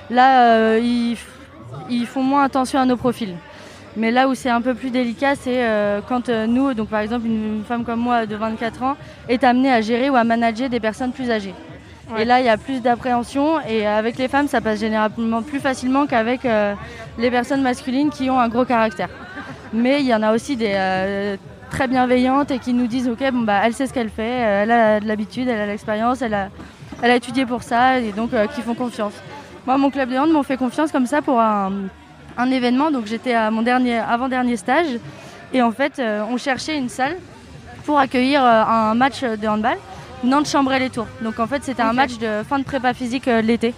Là, 0.09 0.77
ils, 0.77 1.17
ils 1.89 2.05
font 2.05 2.21
moins 2.21 2.43
attention 2.43 2.79
à 2.79 2.85
nos 2.85 2.97
profils. 2.97 3.35
Mais 3.97 4.11
là 4.11 4.27
où 4.27 4.35
c'est 4.35 4.49
un 4.49 4.61
peu 4.61 4.73
plus 4.73 4.89
délicat, 4.89 5.35
c'est 5.35 5.65
quand 6.07 6.29
nous, 6.29 6.73
donc 6.73 6.89
par 6.89 6.99
exemple 6.99 7.25
une, 7.25 7.63
femme 7.67 7.83
comme 7.83 7.99
moi 7.99 8.25
de 8.25 8.35
24 8.35 8.83
ans, 8.83 8.97
est 9.27 9.43
amenée 9.43 9.71
à 9.71 9.81
gérer 9.81 10.09
ou 10.09 10.15
à 10.15 10.23
manager 10.23 10.69
des 10.69 10.79
personnes 10.79 11.13
plus 11.13 11.31
âgées. 11.31 11.55
Et 12.17 12.25
là, 12.25 12.39
il 12.39 12.45
y 12.45 12.49
a 12.49 12.57
plus 12.57 12.81
d'appréhension. 12.81 13.59
Et 13.61 13.85
avec 13.87 14.17
les 14.17 14.27
femmes, 14.27 14.47
ça 14.47 14.61
passe 14.61 14.79
généralement 14.79 15.41
plus 15.41 15.59
facilement 15.59 16.05
qu'avec 16.05 16.45
euh, 16.45 16.73
les 17.17 17.31
personnes 17.31 17.61
masculines 17.61 18.09
qui 18.09 18.29
ont 18.29 18.39
un 18.39 18.49
gros 18.49 18.65
caractère. 18.65 19.09
Mais 19.73 20.01
il 20.01 20.07
y 20.07 20.13
en 20.13 20.21
a 20.21 20.33
aussi 20.33 20.55
des 20.55 20.73
euh, 20.73 21.37
très 21.69 21.87
bienveillantes 21.87 22.51
et 22.51 22.59
qui 22.59 22.73
nous 22.73 22.87
disent 22.87 23.07
Ok, 23.07 23.23
bon, 23.31 23.41
bah, 23.41 23.61
elle 23.63 23.73
sait 23.73 23.87
ce 23.87 23.93
qu'elle 23.93 24.09
fait, 24.09 24.43
euh, 24.43 24.63
elle 24.63 24.71
a 24.71 24.99
de 24.99 25.07
l'habitude, 25.07 25.47
elle 25.47 25.61
a 25.61 25.65
l'expérience, 25.65 26.21
elle 26.21 26.33
a, 26.33 26.49
elle 27.01 27.11
a 27.11 27.15
étudié 27.15 27.45
pour 27.45 27.63
ça, 27.63 27.99
et 27.99 28.11
donc 28.11 28.31
qui 28.53 28.61
font 28.61 28.75
confiance. 28.75 29.13
Moi, 29.65 29.77
mon 29.77 29.89
club 29.89 30.09
de 30.09 30.17
hand 30.17 30.31
m'ont 30.31 30.43
fait 30.43 30.57
confiance 30.57 30.91
comme 30.91 31.05
ça 31.05 31.21
pour 31.21 31.39
un, 31.39 31.71
un 32.37 32.51
événement. 32.51 32.91
Donc 32.91 33.05
j'étais 33.05 33.33
à 33.33 33.51
mon 33.51 33.61
dernier, 33.61 33.99
avant-dernier 33.99 34.57
stage. 34.57 34.99
Et 35.53 35.61
en 35.61 35.71
fait, 35.71 36.01
on 36.29 36.37
cherchait 36.37 36.77
une 36.77 36.89
salle 36.89 37.17
pour 37.85 37.99
accueillir 37.99 38.43
un 38.43 38.95
match 38.95 39.21
de 39.21 39.47
handball. 39.47 39.77
Nantes-Chambray-les-Tours. 40.23 41.07
Donc 41.21 41.39
en 41.39 41.47
fait, 41.47 41.63
c'était 41.63 41.81
un 41.81 41.93
match 41.93 42.17
de 42.17 42.43
fin 42.47 42.59
de 42.59 42.63
prépa 42.63 42.93
physique 42.93 43.27
euh, 43.27 43.41
l'été. 43.41 43.73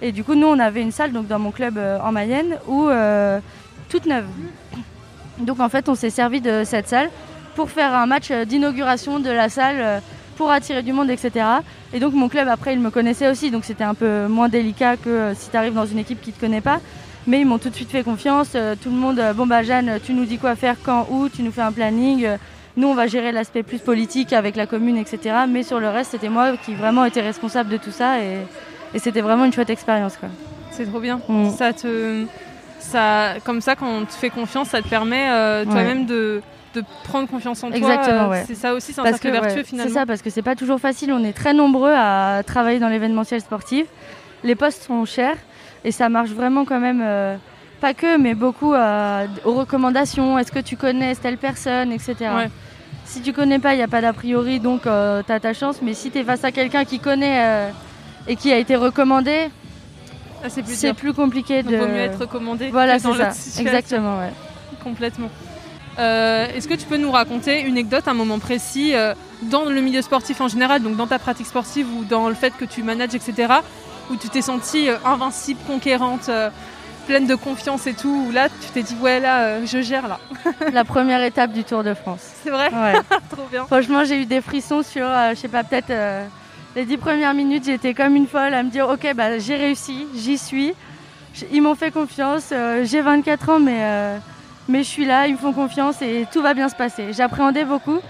Et 0.00 0.12
du 0.12 0.24
coup, 0.24 0.34
nous, 0.34 0.46
on 0.46 0.58
avait 0.58 0.82
une 0.82 0.90
salle 0.90 1.12
donc, 1.12 1.28
dans 1.28 1.38
mon 1.38 1.50
club 1.50 1.78
euh, 1.78 1.98
en 2.00 2.12
Mayenne 2.12 2.58
où 2.66 2.88
euh, 2.88 3.38
toute 3.88 4.06
neuve. 4.06 4.26
Donc 5.38 5.60
en 5.60 5.68
fait, 5.68 5.88
on 5.88 5.94
s'est 5.94 6.10
servi 6.10 6.40
de 6.40 6.62
cette 6.64 6.88
salle 6.88 7.10
pour 7.54 7.70
faire 7.70 7.94
un 7.94 8.06
match 8.06 8.30
d'inauguration 8.30 9.18
de 9.18 9.30
la 9.30 9.48
salle 9.48 10.02
pour 10.36 10.50
attirer 10.50 10.82
du 10.82 10.92
monde, 10.92 11.10
etc. 11.10 11.44
Et 11.92 12.00
donc 12.00 12.14
mon 12.14 12.28
club, 12.28 12.48
après, 12.48 12.72
il 12.72 12.80
me 12.80 12.90
connaissait 12.90 13.28
aussi, 13.28 13.50
donc 13.50 13.64
c'était 13.64 13.84
un 13.84 13.94
peu 13.94 14.26
moins 14.26 14.48
délicat 14.48 14.96
que 14.96 15.32
si 15.34 15.50
tu 15.50 15.56
arrives 15.56 15.74
dans 15.74 15.84
une 15.84 15.98
équipe 15.98 16.20
qui 16.20 16.30
ne 16.30 16.34
te 16.34 16.40
connaît 16.40 16.62
pas. 16.62 16.80
Mais 17.26 17.40
ils 17.40 17.46
m'ont 17.46 17.58
tout 17.58 17.68
de 17.68 17.74
suite 17.74 17.90
fait 17.90 18.02
confiance. 18.02 18.52
tout 18.82 18.90
le 18.90 18.96
monde, 18.96 19.22
bon 19.36 19.46
bah 19.46 19.62
Jeanne, 19.62 19.98
tu 20.02 20.14
nous 20.14 20.24
dis 20.24 20.38
quoi 20.38 20.56
faire, 20.56 20.76
quand, 20.82 21.06
où, 21.10 21.28
tu 21.28 21.42
nous 21.42 21.52
fais 21.52 21.62
un 21.62 21.72
planning. 21.72 22.26
Nous, 22.76 22.88
on 22.88 22.94
va 22.94 23.06
gérer 23.06 23.32
l'aspect 23.32 23.62
plus 23.62 23.78
politique 23.78 24.32
avec 24.32 24.56
la 24.56 24.66
commune, 24.66 24.96
etc. 24.96 25.36
Mais 25.48 25.62
sur 25.62 25.78
le 25.78 25.88
reste, 25.88 26.12
c'était 26.12 26.30
moi 26.30 26.56
qui 26.56 26.74
vraiment 26.74 27.04
étais 27.04 27.20
responsable 27.20 27.70
de 27.70 27.76
tout 27.76 27.90
ça 27.90 28.20
et, 28.20 28.38
c'était 28.98 29.22
vraiment 29.22 29.46
une 29.46 29.52
chouette 29.52 29.70
expérience. 29.70 30.18
C'est 30.70 30.84
trop 30.84 31.00
bien. 31.00 31.20
Mm. 31.28 31.50
Ça 31.50 31.72
te, 31.72 32.26
ça, 32.78 33.34
comme 33.44 33.60
ça, 33.62 33.74
quand 33.74 33.88
on 33.88 34.04
te 34.04 34.12
fait 34.12 34.28
confiance, 34.28 34.68
ça 34.68 34.82
te 34.82 34.88
permet 34.88 35.30
euh, 35.30 35.64
toi-même 35.64 36.04
de, 36.04 36.42
prendre 37.04 37.28
confiance 37.28 37.62
en 37.64 37.68
toi. 37.68 37.76
Exactement, 37.76 38.28
ouais. 38.28 38.44
C'est 38.46 38.54
ça 38.54 38.74
aussi, 38.74 38.92
c'est 38.92 39.00
un 39.00 39.04
cercle 39.04 39.30
vertueux 39.30 39.62
finalement. 39.62 39.90
C'est 39.90 39.98
ça, 39.98 40.06
parce 40.06 40.22
que 40.22 40.30
c'est 40.30 40.42
pas 40.42 40.56
toujours 40.56 40.78
facile. 40.78 41.12
On 41.12 41.24
est 41.24 41.32
très 41.32 41.54
nombreux 41.54 41.92
à 41.94 42.42
travailler 42.46 42.78
dans 42.78 42.88
l'événementiel 42.88 43.40
sportif. 43.40 43.86
Les 44.44 44.54
postes 44.54 44.82
sont 44.82 45.04
chers 45.04 45.36
et 45.84 45.92
ça 45.92 46.08
marche 46.08 46.30
vraiment 46.30 46.64
quand 46.64 46.80
même. 46.80 47.02
Euh, 47.02 47.36
pas 47.82 47.94
que, 47.94 48.16
mais 48.16 48.34
beaucoup 48.34 48.72
euh, 48.72 49.26
aux 49.44 49.54
recommandations. 49.54 50.38
Est-ce 50.38 50.52
que 50.52 50.60
tu 50.60 50.76
connais 50.76 51.16
telle 51.16 51.36
personne, 51.36 51.90
etc. 51.90 52.30
Si 53.04 53.20
tu 53.20 53.32
connais 53.32 53.58
pas, 53.58 53.74
il 53.74 53.78
n'y 53.78 53.82
a 53.82 53.88
pas 53.88 54.00
d'a 54.00 54.12
priori, 54.12 54.60
donc 54.60 54.86
euh, 54.86 55.22
tu 55.26 55.32
as 55.32 55.40
ta 55.40 55.52
chance. 55.52 55.82
Mais 55.82 55.92
si 55.92 56.12
tu 56.12 56.18
es 56.18 56.24
face 56.24 56.44
à 56.44 56.52
quelqu'un 56.52 56.84
qui 56.84 57.00
connaît 57.00 57.40
euh, 57.40 57.70
et 58.28 58.36
qui 58.36 58.52
a 58.52 58.58
été 58.58 58.76
recommandé, 58.76 59.48
ah, 60.44 60.48
c'est 60.48 60.94
plus, 60.94 61.12
compliqué 61.12 61.64
de. 61.64 61.72
Il 61.72 61.78
vaut 61.78 61.88
mieux 61.88 62.06
être 62.10 62.20
recommandé. 62.20 62.70
Voilà, 62.70 63.00
c'est 63.00 63.12
ça. 63.14 63.60
Exactement, 63.60 64.18
ouais. 64.18 64.32
Complètement. 64.84 65.28
Est-ce 65.98 66.68
que 66.68 66.74
tu 66.74 66.86
peux 66.86 66.96
nous 66.96 67.10
raconter 67.10 67.62
une 67.62 67.72
anecdote, 67.72 68.06
un 68.06 68.14
moment 68.14 68.38
précis 68.38 68.94
dans 69.42 69.64
le 69.64 69.80
milieu 69.80 70.02
sportif 70.02 70.40
en 70.40 70.48
général, 70.48 70.82
donc 70.82 70.96
dans 70.96 71.08
ta 71.08 71.18
pratique 71.18 71.46
sportive 71.46 71.88
ou 71.96 72.04
dans 72.04 72.28
le 72.28 72.34
fait 72.34 72.54
que 72.56 72.64
tu 72.64 72.84
manages, 72.84 73.14
etc., 73.14 73.54
où 74.10 74.16
tu 74.16 74.28
t'es 74.28 74.42
sentie 74.42 74.88
invincible, 75.04 75.60
conquérante 75.66 76.30
pleine 77.02 77.26
de 77.26 77.34
confiance 77.34 77.86
et 77.86 77.94
tout, 77.94 78.26
où 78.28 78.32
là 78.32 78.48
tu 78.48 78.68
t'es 78.72 78.82
dit 78.82 78.96
ouais 79.00 79.20
là 79.20 79.42
euh, 79.42 79.66
je 79.66 79.82
gère 79.82 80.08
là. 80.08 80.18
la 80.72 80.84
première 80.84 81.22
étape 81.22 81.52
du 81.52 81.64
Tour 81.64 81.84
de 81.84 81.94
France. 81.94 82.20
C'est 82.42 82.50
vrai 82.50 82.70
Ouais. 82.70 82.94
Trop 83.30 83.46
bien. 83.50 83.66
Franchement 83.66 84.04
j'ai 84.04 84.22
eu 84.22 84.26
des 84.26 84.40
frissons 84.40 84.82
sur, 84.82 85.04
euh, 85.06 85.30
je 85.30 85.36
sais 85.36 85.48
pas, 85.48 85.64
peut-être 85.64 85.90
euh, 85.90 86.24
les 86.74 86.84
dix 86.84 86.96
premières 86.96 87.34
minutes, 87.34 87.64
j'étais 87.66 87.94
comme 87.94 88.16
une 88.16 88.26
folle 88.26 88.54
à 88.54 88.62
me 88.62 88.70
dire 88.70 88.88
ok 88.88 89.14
bah 89.14 89.38
j'ai 89.38 89.56
réussi, 89.56 90.06
j'y 90.14 90.38
suis. 90.38 90.74
Ils 91.50 91.62
m'ont 91.62 91.74
fait 91.74 91.90
confiance, 91.90 92.52
j'ai 92.84 93.00
24 93.00 93.48
ans 93.48 93.58
mais, 93.58 94.20
mais 94.68 94.82
je 94.82 94.88
suis 94.88 95.06
là, 95.06 95.26
ils 95.26 95.32
me 95.32 95.38
font 95.38 95.54
confiance 95.54 96.02
et 96.02 96.26
tout 96.30 96.42
va 96.42 96.52
bien 96.52 96.68
se 96.68 96.76
passer. 96.76 97.12
J'appréhendais 97.12 97.64
beaucoup. 97.64 98.00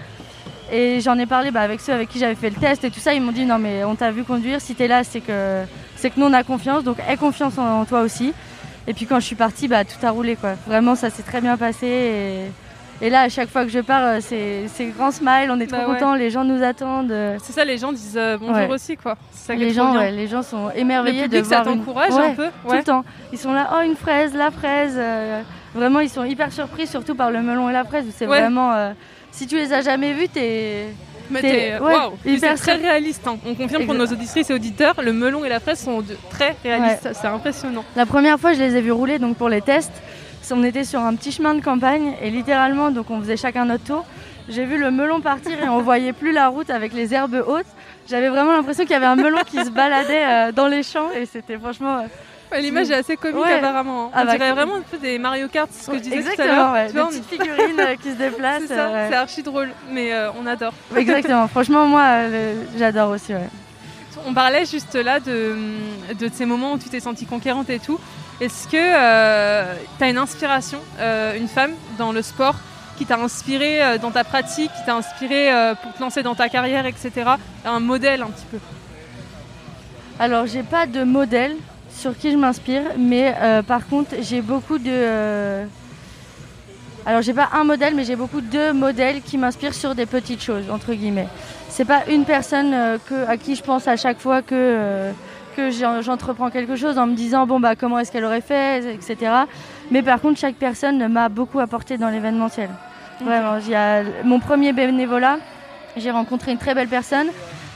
Et 0.71 1.01
j'en 1.01 1.17
ai 1.19 1.25
parlé 1.25 1.51
bah, 1.51 1.61
avec 1.61 1.79
ceux 1.81 1.93
avec 1.93 2.09
qui 2.09 2.19
j'avais 2.19 2.35
fait 2.35 2.49
le 2.49 2.55
test 2.55 2.83
et 2.83 2.89
tout 2.89 2.99
ça. 2.99 3.13
Ils 3.13 3.21
m'ont 3.21 3.31
dit 3.31 3.45
non 3.45 3.59
mais 3.59 3.83
on 3.85 3.95
t'a 3.95 4.11
vu 4.11 4.23
conduire, 4.23 4.59
si 4.59 4.75
t'es 4.75 4.87
là 4.87 5.03
c'est 5.03 5.21
que, 5.21 5.63
c'est 5.95 6.09
que 6.09 6.19
nous 6.19 6.25
on 6.25 6.33
a 6.33 6.43
confiance, 6.43 6.83
donc 6.83 6.97
aie 7.07 7.15
confiance 7.15 7.57
en 7.57 7.85
toi 7.85 8.01
aussi. 8.01 8.33
Et 8.87 8.93
puis 8.93 9.05
quand 9.05 9.19
je 9.19 9.25
suis 9.25 9.35
partie, 9.35 9.67
bah, 9.67 9.83
tout 9.85 10.05
a 10.05 10.11
roulé. 10.11 10.35
Quoi. 10.35 10.53
Vraiment, 10.67 10.95
ça 10.95 11.09
s'est 11.09 11.23
très 11.23 11.41
bien 11.41 11.57
passé. 11.57 12.51
Et, 13.01 13.09
là, 13.09 13.21
à 13.21 13.29
chaque 13.29 13.49
fois 13.49 13.63
que 13.63 13.71
je 13.71 13.79
pars, 13.79 14.03
euh, 14.03 14.19
c'est 14.21 14.85
grand 14.97 15.11
smile, 15.11 15.49
on 15.49 15.59
est 15.59 15.67
trop 15.67 15.81
bah 15.81 15.85
contents, 15.85 16.15
les 16.15 16.29
gens 16.29 16.45
nous 16.45 16.63
attendent. 16.63 17.11
Euh. 17.11 17.37
C'est 17.43 17.51
ça, 17.51 17.65
les 17.65 17.77
gens 17.77 17.91
disent 17.91 18.17
euh, 18.17 18.37
bonjour 18.37 18.69
aussi. 18.69 18.95
quoi. 18.95 19.17
Ça 19.31 19.55
les, 19.55 19.73
gens, 19.73 19.93
les 19.93 20.27
gens 20.27 20.41
sont 20.41 20.69
émerveillés 20.73 21.27
de 21.27 21.39
voir. 21.39 21.65
ça 21.65 21.69
t'encourage 21.69 22.13
un 22.13 22.33
peu 22.33 22.47
Tout 22.67 22.75
le 22.75 22.83
temps. 22.83 23.03
Ils 23.33 23.39
sont 23.39 23.51
là, 23.51 23.71
oh, 23.75 23.81
une 23.83 23.95
fraise, 23.95 24.33
la 24.33 24.51
fraise. 24.51 24.99
vraiment, 25.73 25.99
ils 25.99 26.09
sont 26.09 26.23
hyper 26.23 26.51
surpris, 26.53 26.87
surtout 26.87 27.15
par 27.15 27.31
le 27.31 27.41
melon 27.41 27.69
et 27.69 27.73
la 27.73 27.83
fraise. 27.83 28.05
C'est 28.15 28.25
vraiment. 28.25 28.93
si 29.31 29.47
tu 29.47 29.57
les 29.57 29.73
as 29.73 29.81
jamais 29.81 30.13
vus, 30.13 30.29
t'es 30.29 30.87
mais 31.29 31.79
c'est 32.39 32.55
très 32.55 32.75
réaliste. 32.75 33.27
Hein. 33.27 33.37
On 33.45 33.55
confirme 33.55 33.85
pour 33.85 33.95
nos 33.95 34.05
auditrices 34.05 34.49
et 34.49 34.53
auditeurs, 34.53 34.95
le 35.01 35.13
melon 35.13 35.45
et 35.45 35.49
la 35.49 35.59
fraise 35.59 35.79
sont 35.79 36.03
très 36.29 36.55
réalistes. 36.63 37.09
C'est 37.13 37.27
impressionnant. 37.27 37.83
La 37.95 38.05
première 38.05 38.39
fois, 38.39 38.53
je 38.53 38.59
les 38.59 38.75
ai 38.75 38.81
vus 38.81 38.91
rouler 38.91 39.19
donc 39.19 39.37
pour 39.37 39.49
les 39.49 39.61
tests. 39.61 39.93
On 40.51 40.63
était 40.63 40.83
sur 40.83 40.99
un 40.99 41.15
petit 41.15 41.31
chemin 41.31 41.55
de 41.55 41.61
campagne 41.61 42.13
et 42.21 42.29
littéralement, 42.29 42.91
donc 42.91 43.09
on 43.09 43.19
faisait 43.19 43.37
chacun 43.37 43.65
notre 43.65 43.85
tour. 43.85 44.05
J'ai 44.49 44.65
vu 44.65 44.77
le 44.77 44.91
melon 44.91 45.19
partir 45.19 45.53
et 45.63 45.67
on 45.69 45.81
voyait 45.81 46.13
plus 46.13 46.31
la 46.31 46.49
route 46.49 46.69
avec 46.69 46.93
les 46.93 47.13
herbes 47.13 47.43
hautes. 47.47 47.65
J'avais 48.07 48.29
vraiment 48.29 48.51
l'impression 48.51 48.83
qu'il 48.83 48.91
y 48.91 48.95
avait 48.95 49.05
un 49.05 49.15
melon 49.15 49.39
qui 49.47 49.63
se 49.63 49.71
baladait 49.71 50.25
euh, 50.25 50.51
dans 50.51 50.67
les 50.67 50.83
champs 50.83 51.09
et 51.11 51.25
c'était 51.25 51.57
franchement 51.57 51.99
euh, 51.99 52.07
L'image 52.59 52.89
est 52.91 52.95
assez 52.95 53.17
comique 53.17 53.45
apparemment. 53.45 54.11
Ah 54.13 54.21
On 54.21 54.25
bah, 54.25 54.31
dirait 54.33 54.51
vraiment 54.51 54.75
un 54.75 54.81
peu 54.81 54.97
des 54.97 55.17
Mario 55.17 55.47
Kart, 55.47 55.69
c'est 55.71 55.85
ce 55.85 55.91
que 55.91 55.97
je 55.97 56.03
disais 56.03 56.35
tout 56.35 56.41
à 56.41 56.45
l'heure. 56.45 56.73
Ouais. 56.73 56.87
Des 56.87 56.93
petites 56.93 57.25
figurines 57.29 57.79
euh, 57.79 57.95
qui 57.95 58.11
se 58.11 58.17
déplacent. 58.17 58.63
C'est 58.67 58.77
euh, 58.77 59.11
archi 59.13 59.43
drôle, 59.43 59.69
mais 59.89 60.13
euh, 60.13 60.31
on 60.39 60.45
adore. 60.45 60.73
Exactement, 60.95 61.47
franchement 61.47 61.87
moi 61.87 62.03
j'adore 62.77 63.11
aussi. 63.11 63.33
On 64.25 64.33
parlait 64.33 64.65
juste 64.65 64.95
là 64.95 65.19
de, 65.19 65.55
de 66.17 66.29
ces 66.31 66.45
moments 66.45 66.73
où 66.73 66.77
tu 66.77 66.89
t'es 66.89 66.99
sentie 66.99 67.25
conquérante 67.25 67.69
et 67.69 67.79
tout. 67.79 67.99
Est-ce 68.39 68.67
que 68.67 68.71
tu 69.97 70.03
as 70.03 70.09
une 70.09 70.17
inspiration, 70.17 70.79
une 70.99 71.47
femme 71.47 71.71
dans 71.97 72.11
le 72.11 72.21
sport 72.21 72.55
qui 72.97 73.05
t'a 73.05 73.17
inspiré 73.17 73.97
dans 73.99 74.11
ta 74.11 74.23
pratique, 74.23 74.71
qui 74.71 74.85
t'a 74.85 74.95
inspiré 74.95 75.49
pour 75.81 75.93
te 75.93 76.01
lancer 76.01 76.23
dans 76.23 76.35
ta 76.35 76.49
carrière, 76.49 76.85
etc. 76.85 77.11
Un 77.65 77.79
modèle 77.79 78.21
un 78.21 78.27
petit 78.27 78.45
peu 78.51 78.59
Alors 80.19 80.45
j'ai 80.45 80.63
pas 80.63 80.85
de 80.85 81.03
modèle, 81.03 81.55
sur 82.03 82.17
qui 82.17 82.31
je 82.31 82.37
m'inspire, 82.37 82.83
mais 82.97 83.33
euh, 83.41 83.63
par 83.63 83.87
contre, 83.87 84.15
j'ai 84.19 84.41
beaucoup 84.41 84.77
de. 84.77 84.91
Euh, 84.91 85.65
alors, 87.05 87.21
j'ai 87.21 87.33
pas 87.33 87.47
un 87.53 87.63
modèle, 87.63 87.95
mais 87.95 88.03
j'ai 88.03 88.17
beaucoup 88.17 88.41
de 88.41 88.73
modèles 88.73 89.21
qui 89.21 89.37
m'inspirent 89.37 89.73
sur 89.73 89.95
des 89.95 90.05
petites 90.05 90.43
choses, 90.43 90.65
entre 90.69 90.93
guillemets. 90.93 91.29
C'est 91.69 91.85
pas 91.85 92.01
une 92.09 92.25
personne 92.25 92.73
euh, 92.73 92.97
que, 93.07 93.25
à 93.29 93.37
qui 93.37 93.55
je 93.55 93.63
pense 93.63 93.87
à 93.87 93.95
chaque 93.95 94.19
fois 94.19 94.41
que, 94.41 95.11
que 95.55 95.71
j'entreprends 95.71 96.49
quelque 96.49 96.75
chose 96.75 96.97
en 96.97 97.07
me 97.07 97.15
disant, 97.15 97.47
bon, 97.47 97.61
bah, 97.61 97.77
comment 97.77 97.99
est-ce 97.99 98.11
qu'elle 98.11 98.25
aurait 98.25 98.41
fait, 98.41 98.95
etc. 98.95 99.31
Mais 99.89 100.01
par 100.01 100.19
contre, 100.19 100.37
chaque 100.37 100.55
personne 100.55 101.07
m'a 101.07 101.29
beaucoup 101.29 101.61
apporté 101.61 101.97
dans 101.97 102.09
l'événementiel. 102.09 102.69
Vraiment, 103.21 103.59
il 103.59 103.69
y 103.69 103.75
a 103.75 104.03
mon 104.25 104.41
premier 104.41 104.73
bénévolat, 104.73 105.37
j'ai 105.95 106.11
rencontré 106.11 106.51
une 106.51 106.57
très 106.57 106.75
belle 106.75 106.89
personne 106.89 107.27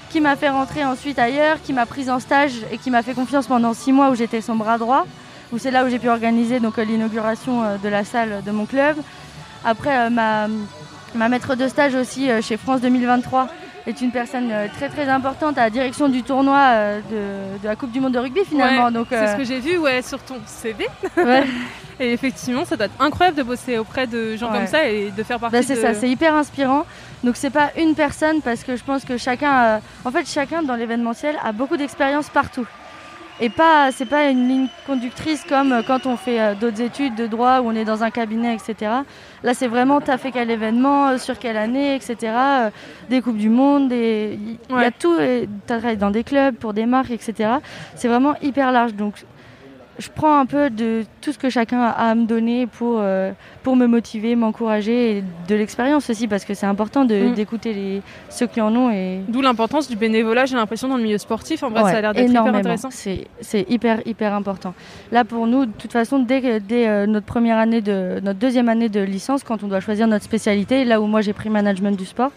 qui 0.10 0.22
m'a 0.22 0.36
fait 0.36 0.50
rentrer 0.50 0.84
ensuite 0.86 1.20
ailleurs, 1.20 1.58
qui 1.62 1.74
m'a 1.74 1.86
prise 1.86 2.10
en 2.10 2.20
stage 2.20 2.54
et 2.72 2.78
qui 2.78 2.90
m'a 2.90 3.04
fait 3.04 3.14
confiance 3.14 3.48
pendant 3.48 3.74
six 3.74 3.92
mois 3.92 4.10
où 4.10 4.16
j'étais 4.16 4.42
son 4.42 4.56
bras 4.56 4.78
droit, 4.78 5.06
où 5.52 5.58
c'est 5.58 5.72
là 5.72 5.86
où 5.86 5.90
j'ai 5.90 6.00
pu 6.00 6.10
organiser 6.10 6.60
donc 6.60 6.78
l'inauguration 6.78 7.64
euh, 7.64 7.78
de 7.78 7.90
la 7.90 8.04
salle 8.04 8.44
de 8.46 8.52
mon 8.52 8.66
club. 8.66 8.98
Après, 9.66 9.98
euh, 9.98 10.10
ma, 10.10 10.48
ma 11.16 11.30
maître 11.30 11.56
de 11.56 11.68
stage 11.68 11.96
aussi 11.96 12.30
euh, 12.30 12.42
chez 12.42 12.58
France 12.58 12.82
2023 12.82 13.48
est 13.86 14.02
une 14.02 14.12
personne 14.12 14.52
très 14.76 14.90
très 14.90 15.08
importante 15.08 15.58
à 15.58 15.62
la 15.62 15.70
direction 15.70 16.10
du 16.10 16.22
tournoi 16.22 16.74
de, 17.10 17.66
la 17.66 17.78
Coupe 17.78 17.92
du 17.92 18.02
Monde 18.02 18.12
de 18.12 18.20
rugby 18.20 18.42
finalement. 18.44 18.90
c'est 19.10 19.32
ce 19.32 19.38
que 19.38 19.46
j'ai 19.46 19.62
vu 19.62 19.78
ouais, 19.78 20.02
sur 20.02 20.20
ton 20.20 20.36
CV. 20.46 20.88
Et 22.00 22.14
effectivement, 22.14 22.64
ça 22.66 22.76
doit 22.76 22.86
être 22.88 23.02
incroyable 23.02 23.38
de 23.38 23.44
bosser 23.44 23.78
auprès 23.78 24.06
de 24.06 24.36
gens 24.36 24.52
comme 24.52 24.68
ça 24.68 24.88
et 24.88 25.10
de 25.10 25.24
faire 25.24 25.40
partie 25.40 25.56
bah, 25.56 25.64
c'est 25.64 25.76
ça, 25.76 25.94
c'est 25.94 26.10
hyper 26.10 26.36
inspirant. 26.36 26.86
Donc 27.24 27.36
c'est 27.36 27.50
pas 27.50 27.72
une 27.78 27.96
personne 27.96 28.42
parce 28.42 28.64
que 28.64 28.76
je 28.76 28.84
pense 28.84 29.04
que 29.04 29.18
chacun, 29.18 29.82
en 30.06 30.12
fait, 30.12 30.28
chacun 30.28 30.64
dans 30.64 30.76
l'événementiel 30.76 31.38
a 31.44 31.52
beaucoup 31.52 31.78
d'expérience 31.78 32.30
partout. 32.30 32.68
Et 33.40 33.50
pas, 33.50 33.92
c'est 33.92 34.08
pas 34.08 34.30
une 34.30 34.48
ligne 34.48 34.68
conductrice 34.88 35.44
comme 35.48 35.84
quand 35.86 36.08
on 36.08 36.18
fait 36.18 36.42
euh, 36.42 36.56
d'autres 36.56 36.82
études 36.82 37.14
de 37.14 37.28
droit 37.28 37.60
où 37.60 37.68
on 37.68 37.74
est 37.74 37.86
dans 37.86 38.02
un 38.02 38.10
cabinet, 38.10 38.56
etc. 38.56 38.92
Là, 39.44 39.54
c'est 39.54 39.68
vraiment, 39.68 40.02
tu 40.02 40.10
as 40.10 40.18
fait 40.18 40.32
quel 40.32 40.50
événement, 40.50 41.10
euh, 41.10 41.18
sur 41.20 41.38
quelle 41.38 41.58
année, 41.58 41.94
etc. 41.94 42.16
Euh, 42.24 42.70
des 43.12 43.22
Coupes 43.22 43.38
du 43.38 43.50
Monde, 43.50 43.92
il 43.92 44.58
y 44.72 44.74
a 44.74 44.90
tout. 44.90 45.18
Tu 45.18 45.48
travaillé 45.68 45.98
dans 45.98 46.10
des 46.10 46.24
clubs, 46.24 46.56
pour 46.56 46.74
des 46.74 46.88
marques, 46.88 47.12
etc. 47.12 47.58
C'est 47.94 48.08
vraiment 48.08 48.34
hyper 48.42 48.72
large. 48.72 48.96
Donc, 48.96 49.14
je 50.00 50.10
prends 50.14 50.40
un 50.40 50.46
peu 50.46 50.70
de 50.70 51.04
tout 51.22 51.32
ce 51.32 51.38
que 51.38 51.50
chacun 51.50 51.82
a 51.82 51.90
à 51.90 52.16
me 52.16 52.26
donner 52.26 52.68
pour, 52.68 52.98
euh, 53.00 53.32
pour 53.64 53.76
me 53.76 53.88
motiver, 53.88 54.36
m'encourager 54.36 55.18
et 55.18 55.24
de 55.48 55.56
l'expérience 55.56 56.10
aussi 56.10 56.28
parce 56.28 56.46
que 56.46 56.54
c'est 56.54 56.66
important 56.66 57.04
mm. 57.04 57.34
d'écouter 57.34 57.74
les 57.74 58.02
ceux 58.30 58.48
qui 58.48 58.62
en 58.62 58.76
ont. 58.76 58.92
Et... 58.92 59.22
D'où 59.28 59.42
l'importance 59.42 59.90
du 59.90 59.96
bénévolat, 59.96 60.46
j'ai 60.46 60.56
l'impression, 60.56 60.88
dans 60.88 60.98
le 60.98 61.04
milieu 61.04 61.18
sportif. 61.18 61.64
En 61.64 61.70
vrai, 61.70 61.84
ça 61.84 61.98
a 61.98 62.02
l'air 62.02 62.14
d'être 62.14 62.30
hyper 62.30 62.46
intéressant. 62.46 62.90
C'est 62.92 63.66
hyper, 63.70 64.02
hyper 64.06 64.34
important. 64.34 64.74
Là, 65.12 65.26
pour 65.26 65.48
nous, 65.48 65.66
de 65.66 65.72
toute 65.72 65.92
façon, 65.92 66.20
dès, 66.20 66.60
dès 66.60 66.88
euh, 66.88 67.06
notre 67.06 67.26
première 67.26 67.58
année, 67.58 67.82
de, 67.82 68.20
notre 68.22 68.40
deuxième 68.40 68.70
année 68.70 68.90
de 68.90 69.02
licence, 69.02 69.44
quand 69.44 69.64
on 69.64 69.68
doit 69.68 69.80
choisir 69.80 70.08
notre 70.08 70.26
spécialité, 70.26 70.86
là 70.86 71.02
où 71.02 71.08
moi 71.08 71.22
j'ai 71.22 71.34
pris 71.34 71.50
management 71.50 71.98
du 71.98 72.06
sport, 72.06 72.32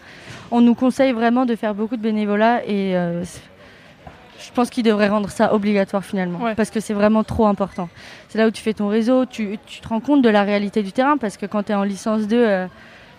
on 0.51 0.61
nous 0.61 0.75
conseille 0.75 1.11
vraiment 1.11 1.45
de 1.45 1.55
faire 1.55 1.73
beaucoup 1.73 1.95
de 1.95 2.01
bénévolat 2.01 2.65
et 2.65 2.95
euh, 2.95 3.23
je 4.45 4.51
pense 4.51 4.69
qu'il 4.69 4.83
devrait 4.83 5.07
rendre 5.07 5.29
ça 5.29 5.53
obligatoire 5.53 6.03
finalement, 6.03 6.39
parce 6.55 6.69
que 6.69 6.79
c'est 6.79 6.93
vraiment 6.93 7.23
trop 7.23 7.45
important. 7.47 7.89
C'est 8.29 8.37
là 8.37 8.47
où 8.47 8.51
tu 8.51 8.61
fais 8.61 8.73
ton 8.73 8.87
réseau, 8.87 9.25
tu, 9.25 9.57
te 9.57 9.87
rends 9.87 9.99
compte 9.99 10.21
de 10.21 10.29
la 10.29 10.43
réalité 10.43 10.83
du 10.83 10.91
terrain, 10.91 11.17
parce 11.17 11.37
que 11.37 11.45
quand 11.45 11.63
tu 11.63 11.71
es 11.71 11.75
en 11.75 11.83
licence 11.83 12.27
2, 12.27 12.35
euh, 12.35 12.67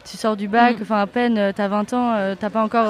tu 0.05 0.17
sors 0.17 0.37
du 0.37 0.49
bac, 0.49 0.79
mm. 0.79 0.83
enfin 0.83 1.01
à 1.01 1.07
peine, 1.07 1.39
euh, 1.39 1.53
tu 1.55 1.63
as 1.63 1.69
20 1.69 1.93
ans, 1.93 2.13
euh, 2.15 2.35
t'as 2.39 2.51
pas 2.51 2.63
encore... 2.63 2.89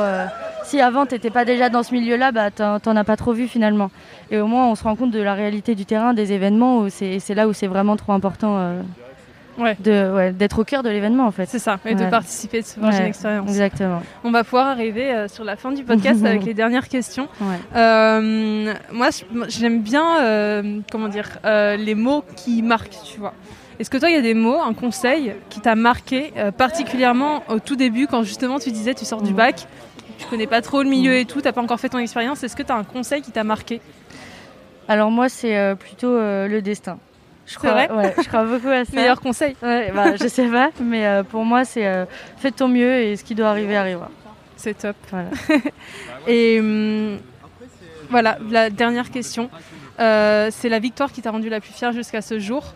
si 0.65 0.81
avant 0.81 1.07
tu 1.07 1.15
n'étais 1.15 1.31
pas 1.31 1.45
déjà 1.45 1.69
dans 1.69 1.83
ce 1.83 1.93
milieu-là, 1.93 2.33
bah, 2.33 2.51
t'en 2.51 2.97
as 2.97 3.05
pas 3.05 3.17
trop 3.17 3.33
vu 3.33 3.49
finalement. 3.49 3.91
Et 4.31 4.39
au 4.39 4.47
moins 4.47 4.69
on 4.69 4.75
se 4.75 4.85
rend 4.85 4.97
compte 4.97 5.11
de 5.11 5.21
la 5.21 5.35
réalité 5.35 5.75
du 5.75 5.85
terrain, 5.85 6.15
des 6.15 6.33
événements, 6.33 6.89
c'est 6.89 7.35
là 7.35 7.49
où 7.49 7.53
c'est 7.53 7.67
vraiment 7.67 7.97
trop 7.97 8.13
important 8.13 8.83
ouais. 9.59 9.77
de 9.81 10.31
d'être 10.31 10.59
au 10.59 10.65
cœur 10.65 10.83
de 10.83 10.91
l'événement 10.91 11.27
en 11.27 11.31
fait. 11.31 11.47
C'est 11.49 11.59
ça, 11.59 11.79
et 11.85 11.95
de 11.95 12.07
participer, 12.07 12.63
de 12.63 12.67
se 12.67 12.79
faire 12.79 12.89
une 12.89 13.07
expérience. 13.07 13.49
Exactement. 13.49 14.03
On 14.25 14.31
va 14.31 14.45
pouvoir 14.45 14.69
arriver 14.69 15.13
euh, 15.13 15.29
sur 15.29 15.45
la 15.45 15.57
fin 15.57 15.73
du 15.73 15.85
podcast 15.85 16.25
avec 16.25 16.45
les 16.45 16.55
dernières 16.55 16.89
questions. 16.89 17.29
Euh, 17.77 18.75
moi, 18.93 19.09
j'aime 19.49 19.83
bien, 19.83 20.21
euh, 20.21 20.81
comment 20.91 21.09
dire, 21.09 21.39
les 21.45 21.95
mots 21.95 22.25
qui 22.37 22.63
marquent, 22.63 22.99
tu 23.05 23.19
vois. 23.19 23.35
Est-ce 23.79 23.91
que 23.91 23.99
toi, 23.99 24.11
il 24.11 24.15
y 24.15 24.19
a 24.19 24.23
des 24.23 24.35
mots, 24.35 24.61
un 24.61 24.75
conseil 24.75 25.35
qui 25.49 25.61
t'a 25.61 25.75
marqué 25.75 26.33
particulièrement 26.57 27.43
au 27.49 27.59
tout 27.59 27.77
début, 27.77 28.07
quand 28.07 28.23
justement 28.23 28.59
tu 28.59 28.71
disais 28.71 28.95
tu 28.95 29.05
sors 29.05 29.23
du 29.23 29.33
mm. 29.33 29.37
bac, 29.37 29.67
tu 30.19 30.27
connais 30.27 30.47
pas 30.47 30.61
trop 30.61 30.83
le 30.83 30.89
milieu 30.89 31.17
et 31.17 31.25
tout, 31.25 31.41
t'as 31.41 31.53
pas 31.53 31.63
encore 31.63 31.81
fait 31.81 31.89
ton 31.89 31.99
expérience. 31.99 32.45
Est-ce 32.45 32.55
que 32.55 32.63
tu 32.63 32.71
as 32.71 32.77
un 32.77 32.85
conseil 32.85 33.23
qui 33.23 33.33
t'a 33.33 33.45
marqué? 33.45 33.81
Alors 34.89 35.11
moi, 35.11 35.29
c'est 35.29 35.75
plutôt 35.77 36.17
le 36.17 36.61
destin. 36.61 36.99
Je 37.47 37.57
crois, 37.57 37.75
ouais, 37.75 38.15
je 38.17 38.29
crois 38.29 38.45
beaucoup 38.45 38.69
à 38.69 38.85
ça. 38.85 38.93
Meilleur 38.95 39.21
conseil 39.21 39.57
ouais, 39.63 39.91
bah, 39.93 40.17
Je 40.17 40.29
sais 40.29 40.47
pas, 40.47 40.71
mais 40.81 41.07
euh, 41.07 41.23
pour 41.23 41.45
moi, 41.45 41.65
c'est 41.65 41.87
euh, 41.87 42.05
fais 42.39 42.51
de 42.51 42.57
ton 42.57 42.69
mieux 42.69 43.03
et 43.03 43.17
ce 43.17 43.25
qui 43.25 43.35
doit 43.35 43.49
arriver 43.49 43.77
arrivera. 43.77 44.11
C'est 44.57 44.79
top. 44.79 44.97
Voilà. 45.11 45.29
et 46.29 46.61
hum, 46.61 47.19
voilà, 48.11 48.39
la 48.51 48.71
dernière 48.71 49.11
question. 49.11 49.51
Euh, 50.01 50.49
c'est 50.51 50.69
la 50.69 50.79
victoire 50.79 51.13
qui 51.13 51.21
t'a 51.21 51.31
rendu 51.31 51.49
la 51.49 51.61
plus 51.61 51.73
fière 51.73 51.93
jusqu'à 51.93 52.23
ce 52.23 52.39
jour, 52.39 52.75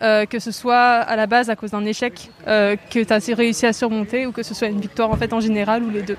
que 0.00 0.38
ce 0.38 0.50
soit 0.50 0.76
à 0.76 1.16
la 1.16 1.26
base 1.26 1.48
à 1.48 1.56
cause 1.56 1.70
d'un 1.70 1.84
échec 1.84 2.30
que 2.44 3.04
tu 3.04 3.12
as 3.12 3.34
réussi 3.34 3.66
à 3.66 3.72
surmonter 3.72 4.26
ou 4.26 4.32
que 4.32 4.42
ce 4.42 4.54
soit 4.54 4.68
une 4.68 4.80
victoire 4.80 5.10
en 5.10 5.16
fait 5.16 5.32
en 5.32 5.40
général 5.40 5.82
ou 5.82 5.90
les 5.90 6.02
deux. 6.02 6.18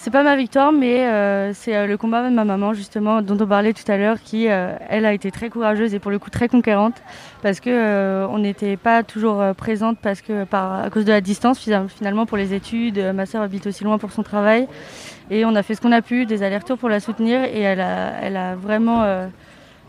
C'est 0.00 0.12
pas 0.12 0.22
ma 0.22 0.36
victoire, 0.36 0.70
mais 0.70 1.08
euh, 1.08 1.52
c'est 1.54 1.74
euh, 1.74 1.88
le 1.88 1.96
combat 1.96 2.22
de 2.22 2.32
ma 2.32 2.44
maman, 2.44 2.72
justement, 2.72 3.20
dont 3.20 3.36
on 3.40 3.48
parlait 3.48 3.72
tout 3.72 3.90
à 3.90 3.96
l'heure, 3.96 4.18
qui, 4.22 4.48
euh, 4.48 4.76
elle, 4.88 5.04
a 5.04 5.12
été 5.12 5.32
très 5.32 5.50
courageuse 5.50 5.92
et 5.92 5.98
pour 5.98 6.12
le 6.12 6.20
coup 6.20 6.30
très 6.30 6.46
conquérante, 6.46 6.94
parce 7.42 7.58
que 7.58 8.24
on 8.30 8.38
n'était 8.38 8.76
pas 8.76 9.02
toujours 9.02 9.42
présente, 9.56 9.98
parce 10.00 10.20
que 10.20 10.44
par, 10.44 10.84
à 10.84 10.90
cause 10.90 11.04
de 11.04 11.10
la 11.10 11.20
distance, 11.20 11.58
finalement, 11.58 12.26
pour 12.26 12.36
les 12.36 12.54
études, 12.54 13.00
ma 13.12 13.26
sœur 13.26 13.42
habite 13.42 13.66
aussi 13.66 13.82
loin 13.82 13.98
pour 13.98 14.12
son 14.12 14.22
travail, 14.22 14.68
et 15.30 15.44
on 15.44 15.56
a 15.56 15.64
fait 15.64 15.74
ce 15.74 15.80
qu'on 15.80 15.92
a 15.92 16.00
pu, 16.00 16.26
des 16.26 16.44
allers-retours 16.44 16.78
pour 16.78 16.88
la 16.88 17.00
soutenir, 17.00 17.42
et 17.42 17.60
elle 17.62 17.80
a, 17.80 18.12
elle 18.22 18.36
a 18.36 18.54
vraiment 18.54 19.02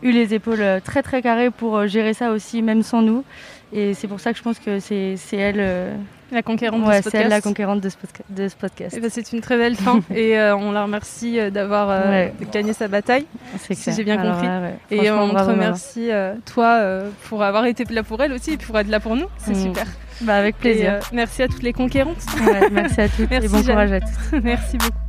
eu 0.02 0.12
les 0.12 0.34
épaules 0.34 0.64
très 0.84 1.04
très 1.04 1.22
carrées 1.22 1.52
pour 1.52 1.88
gérer 1.88 2.14
ça 2.14 2.32
aussi, 2.32 2.62
même 2.62 2.84
sans 2.84 3.02
nous. 3.02 3.24
Et 3.72 3.94
c'est 3.94 4.08
pour 4.08 4.20
ça 4.20 4.32
que 4.32 4.38
je 4.38 4.44
pense 4.44 4.60
que 4.60 4.80
c'est 4.80 5.18
elle. 5.34 5.60
Euh, 5.60 5.96
la 6.32 6.44
conquérante 6.44 6.82
de 6.82 6.86
ce 6.86 6.92
podcast. 6.92 7.10
c'est 7.12 7.18
elle 7.18 7.30
la 7.30 7.42
conquérante 7.42 7.82
de 7.82 7.90
ce, 7.90 8.56
podcast. 8.56 8.96
Eh 8.96 9.00
ben, 9.00 9.10
c'est 9.10 9.32
une 9.32 9.42
très 9.42 9.58
belle 9.58 9.76
fin 9.76 10.00
et 10.16 10.38
euh, 10.38 10.56
on 10.56 10.72
la 10.72 10.84
remercie 10.84 11.40
euh, 11.40 11.50
d'avoir 11.50 11.90
gagné 12.52 12.74
sa 12.74 12.88
bataille, 12.88 13.26
si 13.72 13.92
j'ai 13.94 14.04
bien 14.04 14.18
compris. 14.18 14.48
et 14.92 15.12
on 15.12 15.34
te 15.34 15.42
remercie, 15.42 16.10
toi, 16.46 17.02
pour 17.28 17.44
avoir 17.44 17.66
été 17.66 17.84
là 17.86 18.04
pour 18.04 18.22
elle 18.22 18.34
aussi 18.34 18.54
et 18.54 18.58
pour 18.58 18.78
être 18.78 18.90
là 18.90 19.00
pour 19.00 19.16
nous. 19.16 19.28
C'est 19.38 19.54
mm. 19.54 19.64
super. 19.64 19.86
Bah, 20.22 20.36
avec 20.36 20.58
plaisir. 20.58 21.00
merci 21.14 21.44
à 21.44 21.48
toutes 21.48 21.64
les 21.64 21.74
conquérantes. 21.74 22.24
merci 22.72 23.02
à 23.02 23.08
toutes 23.08 23.30
merci, 23.30 23.46
et 23.46 23.50
bon 23.50 23.64
courage 23.64 23.92
à 23.92 24.00
toutes. 24.02 24.44
merci 24.44 24.78
beaucoup. 24.78 25.09